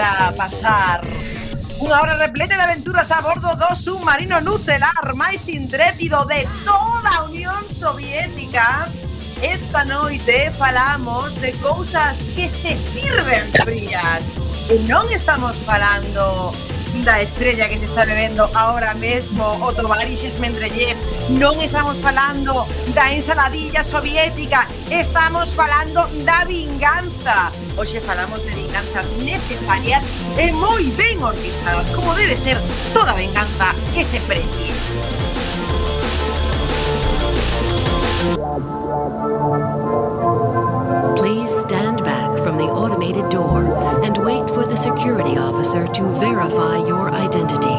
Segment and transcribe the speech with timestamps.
[0.00, 1.04] para pasar
[1.76, 7.24] unha hora repleta de aventuras a bordo do submarino nucelar máis intrépido de toda a
[7.28, 8.88] Unión Soviética.
[9.44, 14.40] Esta noite falamos de cousas que se sirven frías.
[14.72, 16.56] E non estamos falando
[17.04, 20.96] da estrella que se está bebendo ahora mesmo o Tovarixes Mendeleev.
[21.36, 22.64] Non estamos falando
[22.96, 27.52] da ensaladilla soviética estamos falando da vinganza.
[27.76, 30.04] Hoxe falamos de vinganzas necesarias
[30.36, 32.58] e moi ben orquestadas como debe ser
[32.92, 34.70] toda venganza que se precie.
[41.16, 43.62] Please stand back from the automated door
[44.04, 47.78] and wait for the security officer to verify your identity.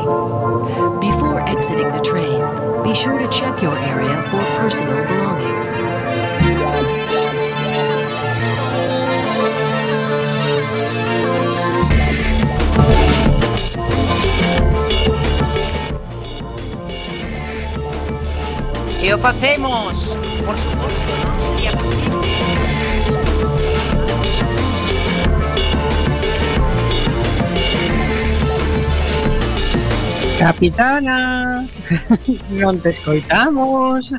[1.00, 2.42] Before exiting the train,
[2.84, 5.74] be sure to check your area for personal belongings.
[19.22, 22.21] Facemos, por suposto, non sería posible.
[30.42, 31.70] Capitana,
[32.50, 34.10] non te escoitamos,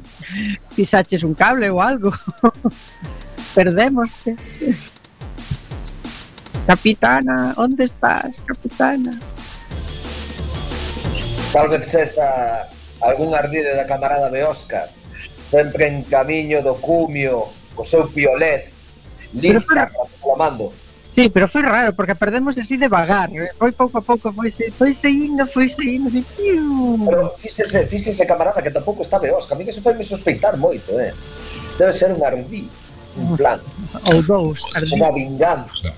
[0.71, 2.15] pisaches un cable ou algo,
[3.59, 4.39] perdémoste.
[6.63, 9.19] Capitana, onde estás, capitana?
[11.51, 12.71] Tal vez esa
[13.03, 14.95] algún ardide da camarada de Óscar,
[15.51, 18.71] sempre en camiño do cumio, co seu piolet,
[19.35, 20.71] lista para o.
[21.13, 23.29] Sí, pero foi raro, porque perdemos así devagar.
[23.61, 23.75] Foi ¿eh?
[23.77, 26.25] pouco a pouco, foi, se, foi seguindo, foi saindo, así...
[26.33, 29.45] Pero fíxese, fíxese, camarada, que tampouco está veos.
[29.53, 31.13] A mí que se foi me sospeitar moito, eh?
[31.77, 32.65] Debe ser un ardí,
[33.21, 33.61] un plan.
[34.09, 34.97] Ou dous, ardí.
[34.97, 35.93] Unha vinganza.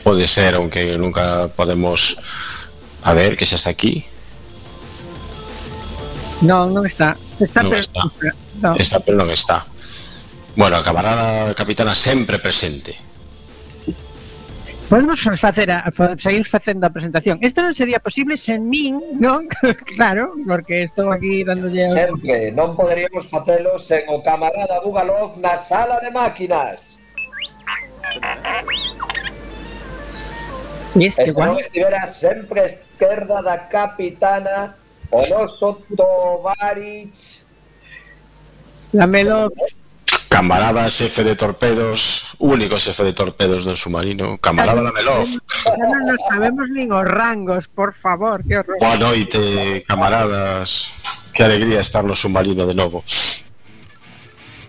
[0.00, 2.16] Pode ser, aunque nunca podemos...
[3.04, 4.08] A ver, que xa está aquí.
[6.40, 7.12] Non, non está.
[7.44, 7.84] Está, non pero...
[7.84, 8.02] está.
[8.64, 8.72] No.
[8.80, 9.68] está, pero non está.
[10.56, 13.05] Bueno, a camarada capitana sempre presente.
[14.88, 17.38] Podemos facer a, seguir facendo a presentación.
[17.42, 19.50] Isto non sería posible sen min, non?
[19.98, 21.90] claro, porque estou aquí dándolle...
[21.90, 27.02] Sempre, non poderíamos facelo sen o camarada Bugalov na sala de máquinas.
[30.94, 34.78] E se non estivera sempre a esquerda da capitana
[35.10, 37.42] o noso Tovarich
[38.94, 39.52] Lamelov
[40.28, 45.30] Camarada, xefe de torpedos, único xefe de torpedos do submarino, camarada Lamelov.
[45.78, 48.76] Non nos sabemos nin os rangos, por favor, que horror.
[48.82, 50.90] Boa noite, camaradas.
[51.30, 53.04] Que alegría estar no submarino de novo.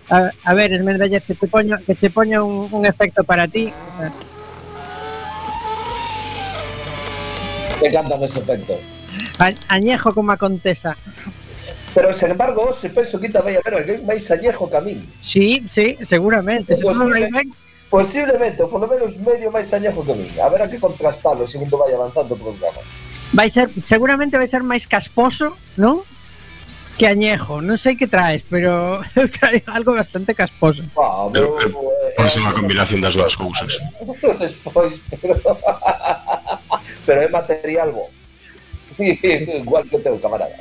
[0.08, 3.68] A, a ver, Esmendalles, que che poño, que che poño un, un efecto para ti.
[3.68, 4.12] O sea...
[7.82, 8.78] Me encantan ese efecto.
[9.38, 10.96] A, añejo como a contesa.
[11.94, 15.00] Pero, sen embargo, se penso que tamén, a ver, alguén máis añejo que a min.
[15.20, 16.76] Sí, sí, seguramente.
[16.76, 17.48] Se non ben,
[17.88, 20.28] Posiblemente, ou polo menos medio máis añejo que min.
[20.44, 22.84] A ver a que contrastalo segundo vai avanzando o programa.
[23.32, 26.04] Vai ser, seguramente vai ser máis casposo, non?
[27.00, 27.64] Que añejo.
[27.64, 29.00] Non sei que traes, pero
[29.40, 30.84] trae algo bastante casposo.
[31.00, 33.72] Ah, pero, eh, eh, eh, pero, eh, pode ser unha combinación das dúas cousas.
[34.36, 35.40] Despois, pero...
[37.08, 38.12] pero é material bo.
[39.00, 40.52] Igual que teu camarada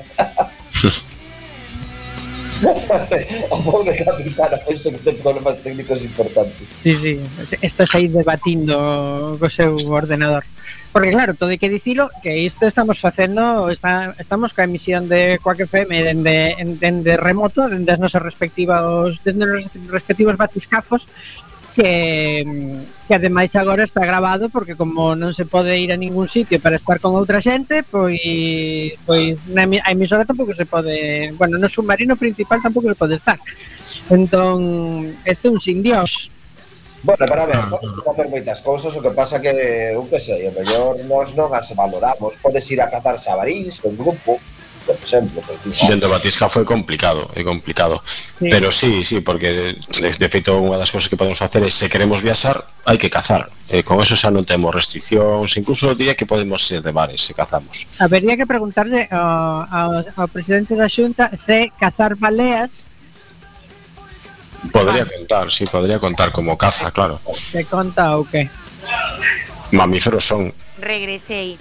[3.49, 6.65] o pobre capitán penso que ten problemas técnicos importantes.
[6.73, 7.21] Sí, sí,
[7.61, 10.43] estás aí debatindo co seu ordenador.
[10.91, 15.37] Porque claro, todo hai que dicilo que isto estamos facendo, está, estamos ca emisión de
[15.37, 21.05] Quack FM dende, dende remoto, dende as nosas respectivas, dende os respectivos batiscafos
[21.77, 22.43] que,
[23.07, 26.81] que ademais agora está grabado porque como non se pode ir a ningún sitio para
[26.81, 28.17] estar con outra xente, pois
[29.05, 33.37] pois na a emisora tampouco se pode, bueno, no submarino principal tampouco se pode estar.
[34.09, 36.33] Entón, este é un sin dios.
[37.05, 39.53] Bueno, para ver, podes facer moitas cousas, o que pasa que,
[39.93, 43.93] eu que sei, o mellor nós non as valoramos, podes ir a catar sabaríns con
[43.93, 44.41] grupo,
[44.93, 45.43] por exemplo.
[45.89, 47.99] Dentro Batisca foi complicado, é complicado.
[48.39, 48.47] Sí.
[48.49, 52.23] Pero sí, sí, porque de feito unha das cousas que podemos facer é se queremos
[52.23, 53.51] viaxar, hai que cazar.
[53.67, 57.35] E con eso xa non temos restriccións, incluso día que podemos ir de bares se
[57.35, 57.83] cazamos.
[57.99, 62.87] Habería que preguntarle ao, ao, ao presidente da Xunta se cazar baleas
[64.71, 67.21] Podría contar, sí, podría contar como caza, claro.
[67.51, 68.49] ¿Se conta o qué?
[69.71, 70.53] Mamíferos son.
[70.79, 71.57] Regresei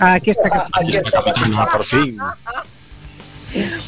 [0.00, 1.22] Ah, Aquí está aquí está.
[1.72, 2.18] Por fin.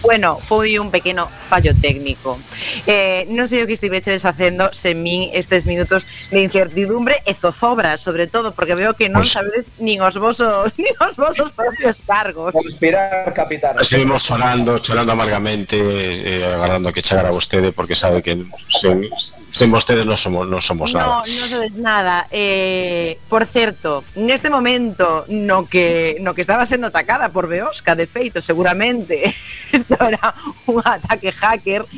[0.00, 2.38] Bueno, foi un pequeno fallo técnico.
[2.86, 7.98] Eh, non sei o que estiveches facendo sen min estes minutos de incertidumbre e zozobra,
[7.98, 11.98] sobre todo, porque veo que non Pois- sabedes nin os vosos, nin os vosos propios
[12.06, 12.54] cargos.
[12.54, 13.74] conspirar, capitán.
[13.82, 18.38] Estuvimos chorando, chorando amargamente, eh, agardando que chegara vostede, porque sabe que
[18.70, 19.10] sen,
[19.56, 21.24] sen vostedes non somos, non somos nada.
[21.24, 22.28] No, non sodes nada.
[22.28, 28.04] Eh, por certo, neste momento no que no que estaba sendo atacada por Beosca, de
[28.04, 29.32] feito, seguramente
[29.72, 30.36] isto era
[30.68, 31.88] un ataque hacker,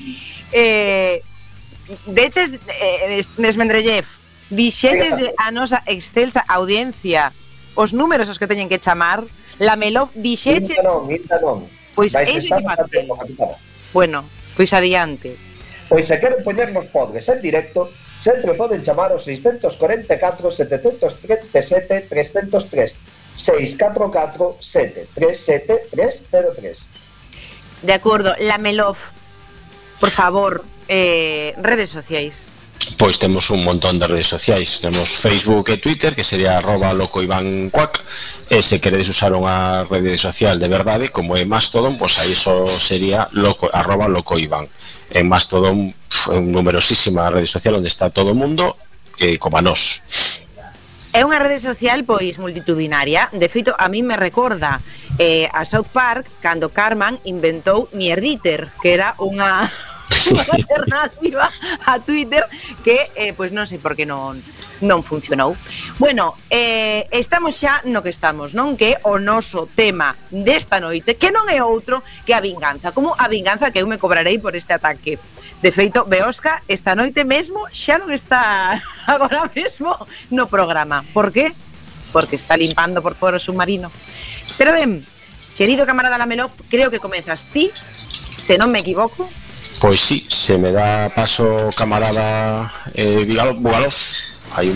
[0.54, 1.18] eh,
[2.06, 4.06] de hecho, eh, Nesmendrellev,
[4.54, 7.34] dixetes a nosa excelsa audiencia
[7.74, 9.26] os números os que teñen que chamar,
[9.58, 10.78] Lamelov dixeche...
[10.78, 11.66] Minta non, minta non.
[11.98, 12.38] Pois é que.
[13.90, 14.22] Bueno,
[14.54, 15.47] pois adiante.
[15.88, 17.90] Pois se queren poñernos podres en directo,
[18.20, 22.94] sempre poden chamar ao 644 737 303
[23.34, 26.98] 644 737 303
[27.82, 28.96] De acordo, la Melov,
[30.00, 32.50] por favor, eh, redes sociais.
[32.96, 34.80] Pois temos un montón de redes sociais.
[34.80, 38.02] Temos Facebook e Twitter que sería arroba locoivancuac.
[38.48, 42.64] E se queredes usar unha rede social de verdade, como é Mastodon, pois aí só
[42.80, 44.64] sería loco, arroba loco Iván.
[45.12, 48.80] En Mastodon é un numerosísima rede social onde está todo o mundo,
[49.20, 50.00] eh, como a nós.
[51.12, 54.80] É unha rede social pois multitudinaria, de feito a min me recorda
[55.20, 59.68] eh, a South Park cando Carman inventou Mierditer, que era unha,
[60.32, 61.52] unha alternativa
[61.84, 62.48] a Twitter
[62.80, 64.40] que eh, pois non sei por que non
[64.80, 65.56] non funcionou.
[65.98, 68.78] Bueno, eh, estamos xa no que estamos, non?
[68.78, 72.94] Que o noso tema desta noite, que non é outro que a vinganza.
[72.94, 75.18] Como a vinganza que eu me cobrarei por este ataque.
[75.58, 78.78] De feito, Beosca esta noite mesmo xa non está
[79.10, 79.94] agora mesmo
[80.30, 81.02] no programa.
[81.10, 81.50] Por qué?
[82.14, 83.90] Porque está limpando por foro submarino.
[84.56, 85.02] Pero ben,
[85.58, 87.74] querido camarada Lamelov, creo que comezas ti,
[88.38, 89.26] se non me equivoco.
[89.80, 93.94] Pois sí, se me dá paso camarada eh, Bugalov,
[94.50, 94.72] 还有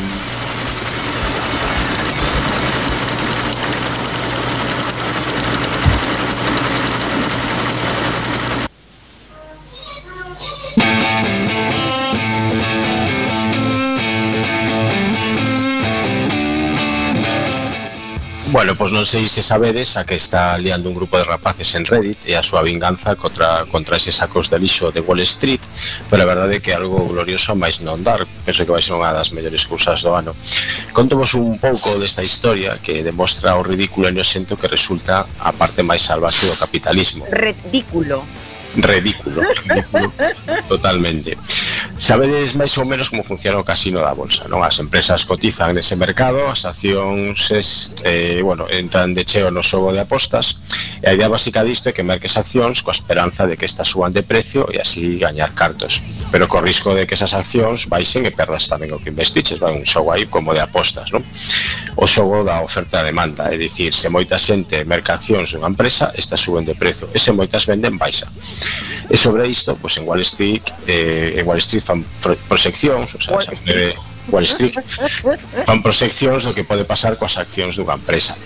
[18.53, 21.89] Bueno, pois non sei se sabedes a que está liando un grupo de rapaces en
[21.89, 25.65] Reddit e a súa vinganza contra, contra eses sacos de lixo de Wall Street,
[26.13, 29.09] pero a verdade é que algo glorioso máis non dar, penso que vai ser unha
[29.17, 30.37] das mellores cousas do ano.
[30.93, 35.81] Contovos un pouco desta historia que demostra o ridículo e inocente que resulta a parte
[35.81, 37.25] máis salvaxe do capitalismo.
[37.33, 38.21] Ridículo
[38.77, 40.13] ridículo, ridículo
[40.69, 41.37] totalmente.
[41.99, 44.65] Sabedes máis ou menos como funciona o casino da bolsa, non?
[44.65, 49.93] As empresas cotizan nese mercado, as accións es, eh, bueno, entran de cheo no xogo
[49.93, 50.59] de apostas
[51.03, 54.15] e a idea básica disto é que merques accións coa esperanza de que estas suban
[54.15, 56.01] de precio e así gañar cartos
[56.33, 59.77] pero co risco de que esas accións baixen e perdas tamén o que investiches vai
[59.77, 61.23] un xogo aí como de apostas, non?
[61.99, 66.11] O xogo da oferta e demanda, é dicir, se moita xente merca accións dunha empresa,
[66.17, 68.27] estas suben de prezo e se moitas venden baixa
[69.11, 73.21] E sobre isto, pois en Wall Street, eh, en Wall Street fan pro, proxeccións, o
[73.21, 73.97] sea, Wall Street.
[74.31, 74.75] Wall Street,
[75.67, 78.39] fan proxeccións do que pode pasar coas accións dunha empresa.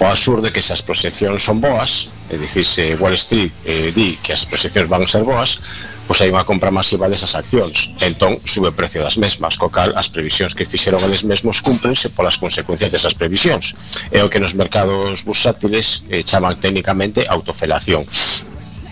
[0.00, 3.94] O absurdo é que se as proxeccións son boas, é dicir, se Wall Street eh,
[3.94, 5.62] di que as proxeccións van ser boas,
[6.04, 7.96] pois hai unha compra masiva desas accións.
[8.04, 12.12] Entón, sube o precio das mesmas, co cal as previsións que fixeron eles mesmos cúmplense
[12.12, 13.72] polas consecuencias desas previsións.
[14.12, 18.04] É o que nos mercados bursátiles eh, chaman técnicamente autofelación.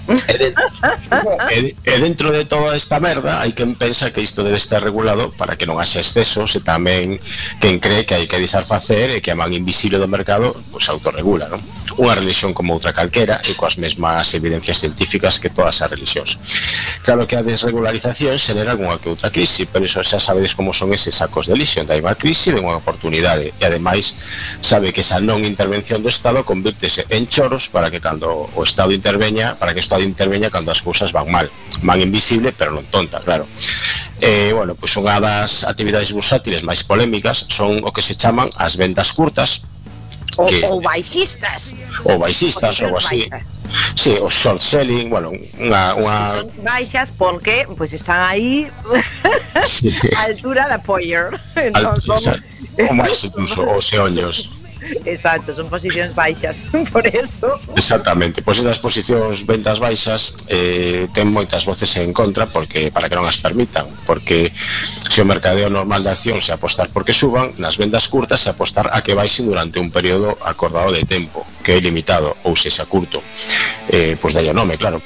[0.08, 0.54] E, de,
[1.50, 5.30] e, e dentro de toda esta merda hai quen pensa que isto debe estar regulado
[5.30, 7.22] para que non haxe excesos e tamén
[7.62, 10.82] quen cree que hai que deixar facer e que a man invisible do mercado pois,
[10.82, 11.62] pues, autorregula non?
[12.02, 16.34] unha religión como outra calquera e coas mesmas evidencias científicas que todas as religións
[17.06, 20.90] claro que a desregularización xenera algunha que outra crise pero iso xa sabedes como son
[20.90, 24.18] eses sacos de lixo hai unha crise e unha oportunidade e ademais
[24.58, 28.90] sabe que esa non intervención do Estado convirtese en choros para que cando o Estado
[28.90, 31.50] interveña para que isto Estado interveña cando as cousas van mal.
[31.82, 33.44] Van invisible, pero non tonta, claro.
[34.24, 38.80] Eh, bueno, pois unha das actividades bursátiles máis polémicas son o que se chaman as
[38.80, 39.68] vendas curtas,
[40.40, 41.76] O, que, ou baixistas
[42.08, 43.60] ou baixistas ou así baixas.
[43.92, 45.28] sí, o short selling bueno,
[45.60, 46.16] unha, unha...
[46.32, 48.64] son baixas porque pois pues, están aí
[49.68, 49.92] sí.
[50.16, 52.16] a altura da poller entón, son...
[52.80, 54.48] o máis incluso, os eoños
[55.04, 57.58] Exacto, son posicións baixas, por eso.
[57.76, 63.14] Exactamente, pois esas posicións ventas baixas eh, ten moitas voces en contra porque para que
[63.14, 64.50] non as permitan, porque
[65.08, 68.90] se o mercadeo normal de acción se apostar porque suban, nas vendas curtas se apostar
[68.90, 72.86] a que baixen durante un período acordado de tempo, que é limitado ou se xa
[72.90, 73.22] curto.
[73.86, 74.98] Eh, pois dalle nome, claro.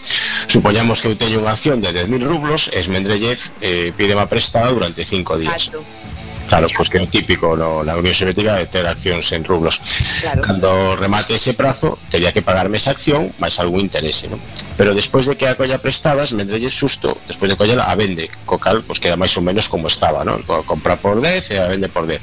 [0.48, 5.04] Supoñamos que eu teño unha acción de 10.000 rublos, esmendrelle eh, pide má prestada durante
[5.04, 5.68] 5 días.
[5.68, 6.15] Exacto
[6.46, 9.42] Claro, pois pues que é o típico no, na Unión Soviética de ter accións en
[9.42, 9.82] rublos.
[10.22, 10.42] Claro.
[10.42, 14.38] Cando remate ese prazo, teria que pagarme esa acción máis algún interese, non?
[14.78, 18.62] Pero despois de que a colla prestadas, mendrelle susto, despois de collela a vende, co
[18.62, 20.46] cal pois pues, queda máis ou menos como estaba, non?
[20.46, 22.22] Compra por 10 e a vende por 10.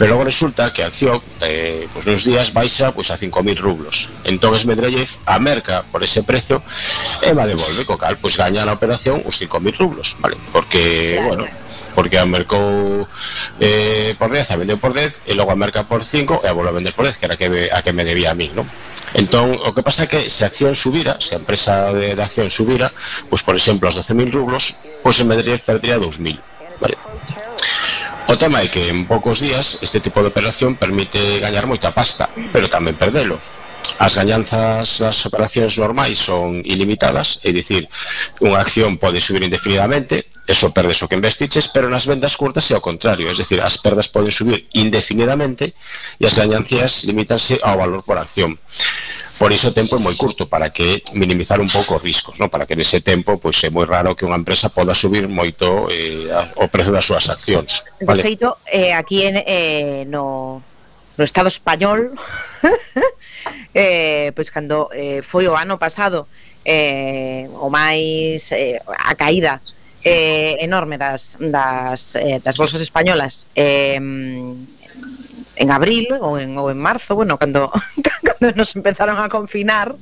[0.00, 3.60] Pero logo resulta que a acción eh, pois pues, nos días baixa pois a 5000
[3.60, 4.08] rublos.
[4.24, 6.64] Entón esmendrelle a merca por ese prezo
[7.20, 10.40] e va devolve, co cal pois gaña na operación os 5000 rublos, vale?
[10.48, 11.44] Porque, claro, bueno,
[12.00, 13.04] porque a mercou
[13.60, 16.56] eh, por 10, a vendeu por 10 e logo a merca por 5 e a
[16.56, 18.64] volveu a vender por 10, que era que, a que me debía a mí, non?
[19.12, 22.22] Entón, o que pasa é que se a acción subira, se a empresa de, de
[22.24, 22.88] acción subira,
[23.28, 26.40] pois, por exemplo, os 12.000 rublos, pois en Madrid perdería 2.000,
[26.80, 26.96] vale?
[28.32, 32.32] O tema é que en poucos días este tipo de operación permite gañar moita pasta,
[32.48, 33.36] pero tamén perdelo.
[34.00, 37.92] As gañanzas das operacións normais son ilimitadas, é dicir,
[38.40, 42.76] unha acción pode subir indefinidamente, eso perdes o que investiches, pero nas vendas curtas é
[42.76, 45.78] o contrario, es decir, as perdas poden subir indefinidamente
[46.18, 48.58] e as gañancias limítanse ao valor por acción.
[49.40, 52.52] Por iso o tempo é moi curto para que minimizar un pouco os riscos, ¿no?
[52.52, 56.28] Para que nese tempo pois é moi raro que unha empresa poda subir moito eh,
[56.60, 57.80] o prezo das súas accións.
[58.04, 58.20] Vale?
[58.20, 60.60] De feito, eh, aquí en, eh, no,
[61.16, 62.18] no Estado español,
[63.72, 66.28] eh, pois cando eh, foi o ano pasado
[66.64, 69.64] eh, o máis eh, a caída
[70.04, 76.78] eh, enorme das, das, eh, das bolsas españolas eh, en abril ou en, ou en
[76.80, 77.70] marzo, bueno, cando,
[78.24, 79.94] cando nos empezaron a confinar,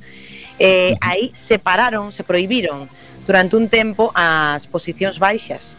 [0.57, 2.87] eh, aí separaron, se prohibiron
[3.27, 5.75] durante un tempo as posicións baixas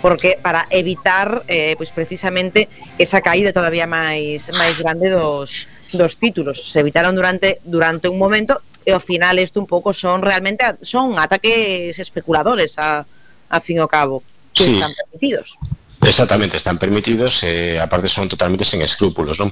[0.00, 2.68] porque para evitar eh, pois precisamente
[2.98, 6.62] esa caída todavía máis máis grande dos, dos títulos.
[6.62, 11.18] Se evitaron durante durante un momento e ao final isto un pouco son realmente son
[11.18, 13.02] ataques especuladores a
[13.48, 14.22] a fin o cabo,
[14.52, 14.74] que sí.
[14.74, 15.58] están permitidos.
[16.04, 19.48] Exactamente, están permitidos, eh, aparte son totalmente sen escrúpulos, non?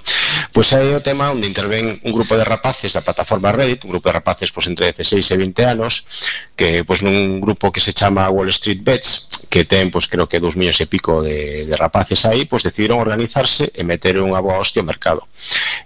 [0.53, 3.97] Pois aí é o tema onde interven un grupo de rapaces da plataforma Reddit, un
[3.97, 6.05] grupo de rapaces pois, entre 16 e 20 anos,
[6.53, 10.45] que pois nun grupo que se chama Wall Street Bets, que ten pois creo que
[10.45, 14.61] dous millóns e pico de, de rapaces aí, pois decidiron organizarse e meter unha boa
[14.61, 15.25] hostia ao mercado.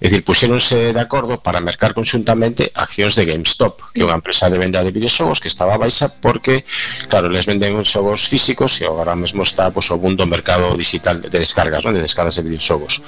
[0.03, 4.51] É dicir, puxéronse de acordo para mercar conjuntamente accións de GameStop, que é unha empresa
[4.51, 6.67] de venda de videoxogos que estaba baixa porque,
[7.07, 11.21] claro, les venden xogos físicos e agora mesmo está pois, o mundo mercado mercado digital
[11.21, 11.93] de descargas, ¿no?
[11.93, 13.03] de descargas de videoxogos.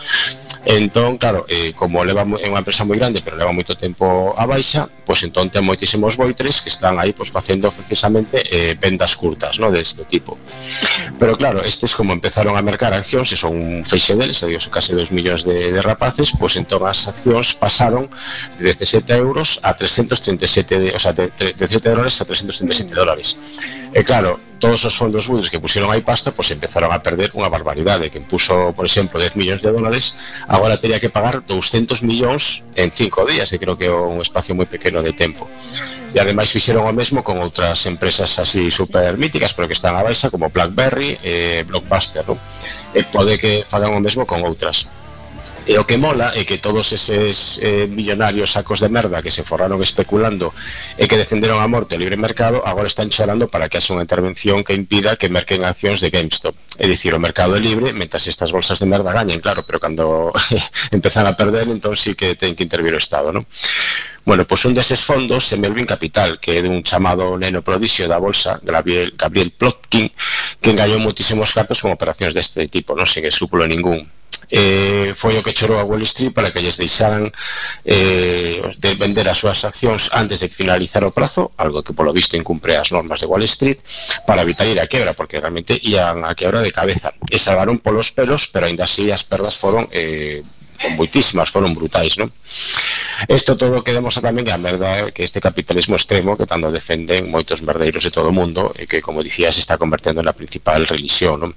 [0.65, 4.45] Entón, claro, eh, como leva é unha empresa moi grande, pero leva moito tempo a
[4.45, 9.57] baixa, pois entón ten moitísimos boitres que están aí pois facendo precisamente eh, vendas curtas,
[9.63, 10.37] no, deste tipo.
[11.17, 14.93] Pero claro, estes como empezaron a mercar accións, e son un feixe deles, adiós case
[14.93, 18.11] 2 millóns de, de rapaces, pois entón as accións pasaron
[18.59, 23.39] de 17 euros a 337, o sea, de, de 17 dólares a 337 dólares.
[23.95, 27.49] E claro, todos os fondos buitres que pusieron aí pasta, pues empezaron a perder unha
[27.49, 28.11] barbaridade.
[28.11, 30.19] Quen puso, por exemplo, 10 millóns de dólares,
[30.51, 34.55] agora teria que pagar 200 millóns en 5 días, e creo que é un espacio
[34.59, 35.47] moi pequeno de tempo.
[36.11, 40.03] E ademais fixeron o mesmo con outras empresas así super míticas, pero que están a
[40.03, 42.41] baixa, como BlackBerry e eh, Blockbuster, non?
[42.97, 44.89] E eh, pode que fagan o mesmo con outras.
[45.69, 49.45] E o que mola é que todos eses eh, millonarios sacos de merda que se
[49.45, 50.57] forraron especulando
[50.97, 54.01] e que defenderon a morte o libre mercado agora están chorando para que haxa unha
[54.01, 56.57] intervención que impida que merquen accións de GameStop.
[56.81, 60.33] É dicir, o mercado é libre mentas estas bolsas de merda gañen, claro, pero cando
[60.97, 63.45] empezan a perder, entón sí que ten que intervir o Estado, non?
[64.25, 68.17] Bueno, pois un deses fondos é Melvin Capital, que é dun chamado neno prodixio da
[68.17, 70.09] bolsa, Gabriel, Gabriel Plotkin,
[70.65, 74.09] que engallou moitísimos cartos con operacións deste tipo, non sen escrúpulo ningún
[74.51, 77.29] eh, foi o que chorou a Wall Street para que lles deixaran
[77.85, 82.37] eh, de vender as súas accións antes de finalizar o prazo, algo que polo visto
[82.37, 83.81] incumpre as normas de Wall Street,
[84.25, 87.13] para evitar ir a quebra, porque realmente ian a quebra de cabeza.
[87.29, 90.41] E salvaron polos pelos, pero ainda así as perdas foron eh,
[90.95, 92.31] moitísimas, foron brutais, non?
[93.27, 96.71] Isto todo que demostra tamén que a merda eh, que este capitalismo extremo que tanto
[96.71, 100.37] defenden moitos verdeiros de todo o mundo e que, como dicía, se está convertendo na
[100.37, 101.53] principal religión, non?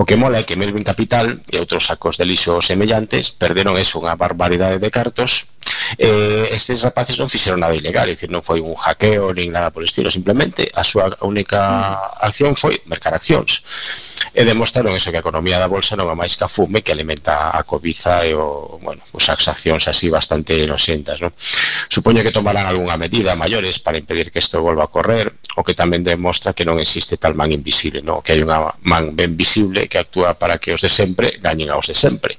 [0.00, 4.00] O que mola é que Melvin Capital e outros sacos de lixo semellantes perderon eso,
[4.00, 5.52] unha barbaridade de cartos
[5.98, 9.70] eh, estes rapaces non fixeron nada ilegal, é dicir, non foi un hackeo nin nada
[9.70, 11.60] por estilo, simplemente a súa única
[12.20, 12.28] mm.
[12.28, 13.62] acción foi mercar accións
[14.32, 16.92] e demostraron eso que a economía da bolsa non é máis que a fume que
[16.92, 21.32] alimenta a cobiza e o bueno, pues as accións así bastante noxentas, non?
[21.88, 25.74] Supoño que tomarán algunha medida maiores para impedir que isto volva a correr, o que
[25.74, 28.24] tamén demostra que non existe tal man invisible, non?
[28.24, 31.90] Que hai unha man ben visible que actúa para que os de sempre gañen aos
[31.90, 32.38] de sempre.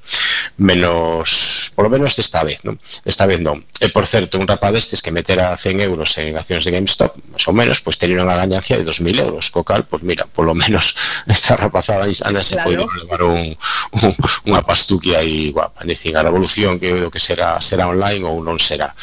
[0.58, 2.80] Menos, polo menos desta vez, non?
[3.06, 3.62] Esta vez non.
[3.78, 7.20] E, eh, por certo, un rapaz destes que metera 100 euros en accións de GameStop,
[7.30, 10.26] máis ou menos, pois pues, unha gañancia de 2.000 euros, co cal, pois pues, mira,
[10.26, 10.96] polo menos
[11.28, 12.70] esta rapazada anda se claro.
[12.70, 13.58] poido levar un,
[14.02, 14.12] un,
[14.50, 18.62] unha pastuquia aí guapa, dicir, a revolución que o que será será online ou non
[18.62, 18.94] será.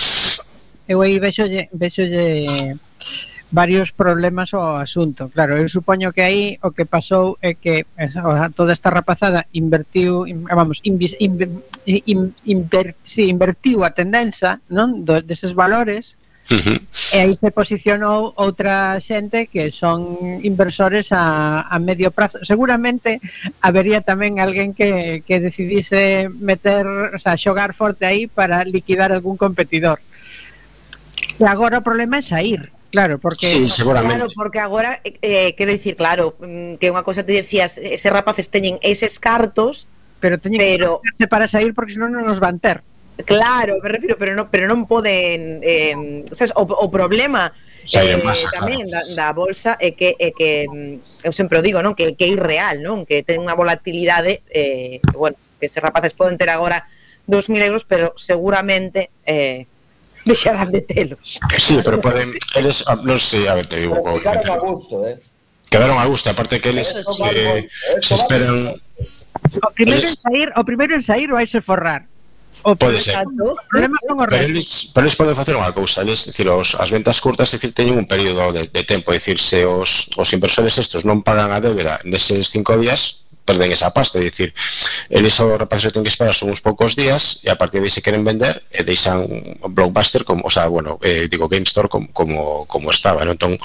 [0.87, 2.79] Eu aí vexolle, vexolle
[3.51, 5.29] varios problemas ao asunto.
[5.35, 7.87] Claro, eu supoño que aí o que pasou é que
[8.55, 15.03] toda esta rapazada invertiu, vamos, invis, in, in, in, inver, sí, invertiu a tendenza non
[15.03, 16.20] do, deses valores
[16.51, 16.79] Uh -huh.
[17.15, 22.43] E aí se posicionou outra xente que son inversores a, a medio prazo.
[22.43, 23.23] Seguramente
[23.63, 29.39] habería tamén alguén que, que decidise meter, o sea, xogar forte aí para liquidar algún
[29.39, 30.03] competidor.
[31.39, 34.17] E agora o problema é sair, Claro, porque sí, seguramente.
[34.17, 37.95] claro, porque agora eh, eh quero dicir, claro, mm, que unha cousa te decías, eh,
[37.95, 39.87] ese rapaces teñen eses cartos,
[40.19, 40.99] pero teñen pero...
[41.15, 42.83] que para sair porque senón non nos van ter.
[43.25, 47.53] Claro, me refiro, pero non, pero non poden eh, sabes, o, o problema
[47.91, 51.83] eh, masa, tamén da, da bolsa é que é que mm, eu sempre o digo,
[51.83, 56.15] non, que que é irreal, non, que ten unha volatilidade eh, bueno, que se rapaces
[56.15, 56.89] poden ter agora
[57.27, 59.67] 2000 euros, pero seguramente eh,
[60.25, 61.41] deixarán de telos.
[61.59, 63.97] Sí, pero poden, eles, ah, non sei, a ver, te digo.
[64.03, 65.17] Pero quedaron a gusto, eh.
[65.71, 66.91] Quedaron a gusto, aparte que eles
[67.31, 67.69] eh,
[68.03, 68.75] se esperan...
[69.63, 72.10] O primeiro en sair, o primeiro en sair vai se forrar.
[72.63, 73.17] O pode ser.
[73.71, 77.73] Pero eles, pero eles poden facer unha cousa, eles, decir, os, as ventas curtas decir,
[77.73, 81.63] teñen un período de, de tempo, decir, se os, os inversores estos non pagan a
[81.63, 84.55] débeda neses cinco días, perden esa pasta, é dicir,
[85.09, 87.89] eles o rapaz que ten que esperar son uns poucos días e a partir de
[87.89, 89.27] aí se queren vender e deixan
[89.67, 93.33] Blockbuster como, o sea, bueno, eh, digo Game Store como, como, como estaba, ¿no?
[93.33, 93.59] Entón,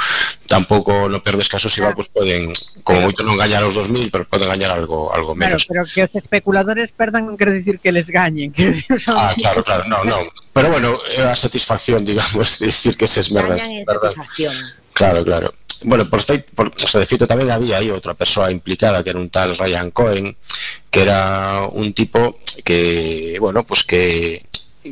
[0.47, 4.23] tampouco no perdes caso se va, pues, poden, como moito non gañar os 2000, pero
[4.25, 5.65] poden gañar algo algo menos.
[5.65, 9.19] Claro, pero que os especuladores perdan non quere dicir que les gañen, que son...
[9.19, 10.25] Ah, claro, claro, no, no.
[10.55, 13.59] Pero bueno, é a satisfacción, digamos, de dicir que se esmerdan.
[13.59, 14.55] Gañan satisfacción.
[14.95, 15.53] Claro, claro.
[15.83, 19.57] Bueno, por, feito, por o tamén había aí outra persoa implicada que era un tal
[19.57, 20.37] Ryan Cohen,
[20.87, 24.45] que era un tipo que, bueno, pues que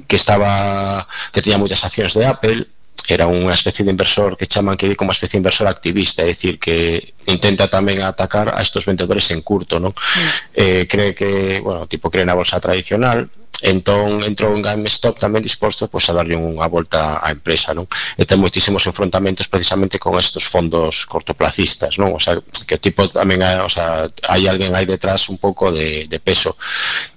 [0.07, 2.65] que estaba que tenía moitas accións de Apple
[3.08, 6.32] era unha especie de inversor que chaman que como unha especie de inversor activista, é
[6.32, 9.91] dicir que intenta tamén atacar a estos vendedores en curto, non?
[9.91, 10.29] Mm.
[10.56, 13.27] Eh, cree que, bueno, tipo cree na bolsa tradicional,
[13.63, 17.88] entón entrou en GameStop tamén disposto pois, a darlle unha volta á empresa non?
[18.19, 22.12] e ten moitísimos enfrontamentos precisamente con estos fondos cortoplacistas non?
[22.12, 22.36] o sea,
[22.67, 26.19] que o tipo tamén hai, o sea, hai alguén aí detrás un pouco de, de
[26.19, 26.60] peso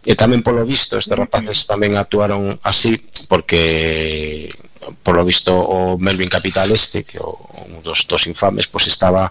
[0.07, 2.95] e tamén polo visto estes rapaces tamén actuaron así
[3.27, 4.55] porque
[5.03, 9.31] polo visto o Melvin Capital este que o, un dos, dos infames pois estaba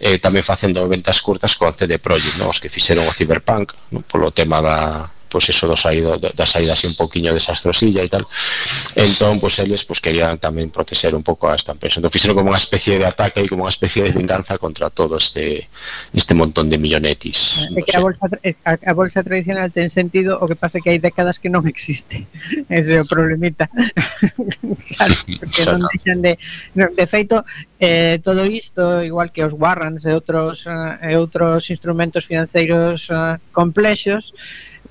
[0.00, 2.50] eh, tamén facendo ventas curtas co CD Projekt, no?
[2.50, 4.02] os que fixeron o Cyberpunk no?
[4.04, 8.26] polo tema da, pues eso do saído da saída así un poquiño desastrosilla e tal.
[8.98, 12.02] Entón, pues eles pues, querían tamén proteger un pouco a esta empresa.
[12.02, 15.16] Entón fixeron como unha especie de ataque e como unha especie de venganza contra todo
[15.16, 15.70] este
[16.10, 17.62] este montón de millonetis.
[17.62, 20.58] Eh, é no que a bolsa, eh, a, a bolsa tradicional ten sentido o que
[20.58, 22.26] pasa que hai décadas que non existe.
[22.68, 23.70] Ese é o problemita.
[24.96, 26.34] Claro, porque non deixan de
[26.74, 27.44] de feito,
[27.78, 34.34] eh, todo isto igual que os warrants e outros, eh, outros instrumentos financeiros eh, complexos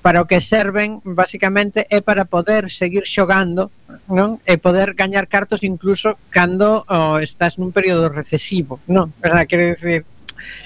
[0.02, 3.68] para o que serven basicamente é para poder seguir xogando
[4.08, 9.76] non e poder gañar cartos incluso cando oh, estás nun período recesivo non verdad quero
[9.76, 10.02] dicir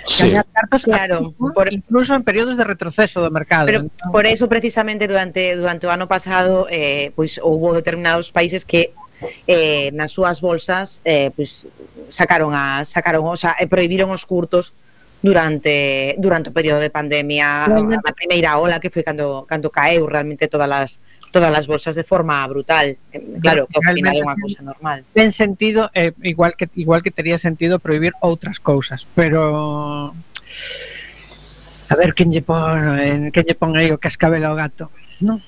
[0.06, 0.30] Sí.
[0.30, 3.66] Gañar cartos claro, por, incluso en períodos de retroceso do mercado.
[3.66, 4.12] Pero entón.
[4.14, 8.94] por eso precisamente durante durante o ano pasado eh pois houbo determinados países que
[9.50, 11.66] eh nas súas bolsas eh pois
[12.06, 14.76] sacaron a sacaron, o sea, prohibiron os curtos
[15.24, 20.04] durante durante o período de pandemia, na a primeira ola que foi cando cando caeu
[20.04, 20.90] realmente todas as
[21.32, 22.92] todas as bolsas de forma brutal.
[22.92, 25.00] Eh, claro, que ao final é unha cousa normal.
[25.16, 30.12] Ten sentido, eh, igual que igual que tería sentido prohibir outras cousas, pero
[31.88, 33.00] a ver quen lle pon,
[33.32, 34.92] quen lle pon aí o cascabel ao gato,
[35.24, 35.40] non?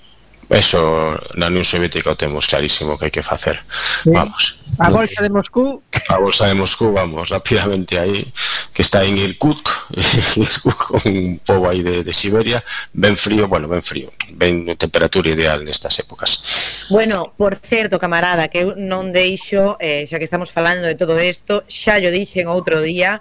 [0.48, 3.58] Eso na Unión Soviética o temos clarísimo que hai que facer.
[4.06, 4.14] Sí.
[4.14, 4.54] Vamos.
[4.78, 5.82] A bolsa de Moscú.
[6.06, 8.30] A bolsa de Moscú, vamos, rapidamente aí,
[8.70, 9.66] que está en Irkutsk,
[10.38, 12.62] Irkutsk un pobo aí de, de Siberia,
[12.94, 16.42] ben frío, bueno, ben frío, ben temperatura ideal nestas épocas.
[16.90, 21.18] Bueno, por certo, camarada, que eu non deixo, eh, xa que estamos falando de todo
[21.18, 23.18] isto, xa yo dixen outro día,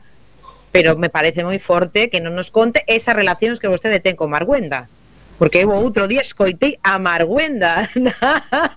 [0.69, 4.29] pero me parece moi forte que non nos conte esas relacións que vostede ten con
[4.29, 4.91] Marguenda
[5.38, 8.15] porque eu outro día escoitei a Marguenda na,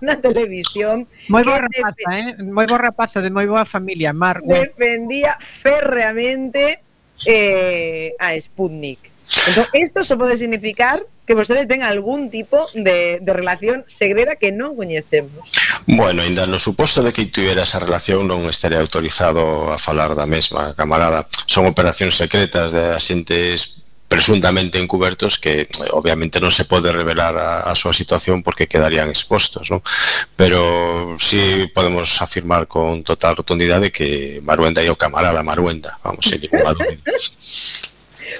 [0.00, 1.06] na televisión.
[1.30, 2.34] Moi boa rapaza, eh?
[2.42, 4.42] moi boa rapaza de moi boa familia, Mar.
[4.42, 6.82] Defendía férreamente
[7.26, 9.18] eh, a Sputnik.
[9.46, 14.48] Entón, isto só pode significar que vostede ten algún tipo de, de relación segreda que
[14.48, 15.52] non coñecemos.
[15.84, 20.24] Bueno, ainda no suposto de que tivera esa relación non estaría autorizado a falar da
[20.24, 21.28] mesma, camarada.
[21.44, 27.68] Son operacións secretas de axentes presuntamente encubertos que eh, obviamente non se pode revelar a,
[27.68, 29.84] a súa situación porque quedarían expostos, non?
[30.32, 36.40] Pero sí podemos afirmar con total rotundidade que Maruenda é o camarada Maruenda, vamos, sen
[36.40, 37.04] ninguna dúvida.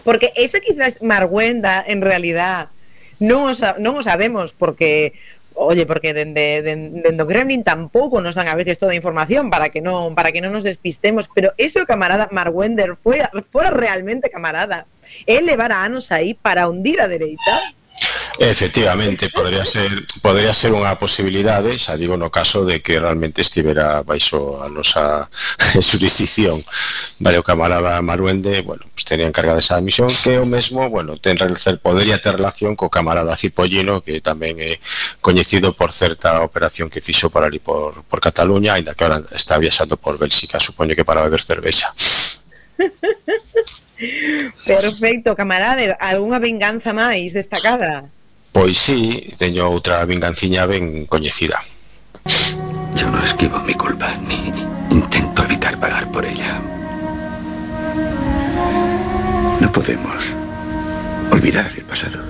[0.05, 2.73] Porque esa quizás Marguenda en realidad
[3.21, 3.53] non o,
[3.83, 5.13] non o sabemos porque
[5.61, 9.75] Oye, porque dende dende den Kremlin tampouco nos dan a veces toda a información para
[9.75, 13.19] que non para que non nos despistemos, pero ese o camarada Marwender foi
[13.51, 14.87] fora realmente camarada.
[15.27, 17.75] El levara anos aí para hundir a dereita.
[18.39, 24.07] Efectivamente, podría ser podría ser unha posibilidade, xa digo no caso de que realmente estivera
[24.07, 25.27] baixo a nosa
[25.91, 26.63] jurisdicción.
[27.19, 31.35] Vale, o camarada Maruende, bueno, pues tenía encargada esa misión que o mesmo, bueno, ten
[31.83, 34.79] podería ter relación co camarada Cipollino, que tamén é
[35.19, 39.59] coñecido por certa operación que fixo para ali por, por Cataluña, aínda que ahora está
[39.59, 41.91] viaxando por Bélxica, supoño que para beber cervexa.
[44.65, 48.07] Perfecto, camarada, algunha venganza máis destacada?
[48.53, 51.63] Pois sí, teño outra vinganciña ben coñecida.
[52.95, 54.51] Yo no esquivo mi culpa, ni
[54.95, 56.61] intento evitar pagar por ella.
[59.61, 60.37] No podemos
[61.31, 62.23] olvidar el pasado.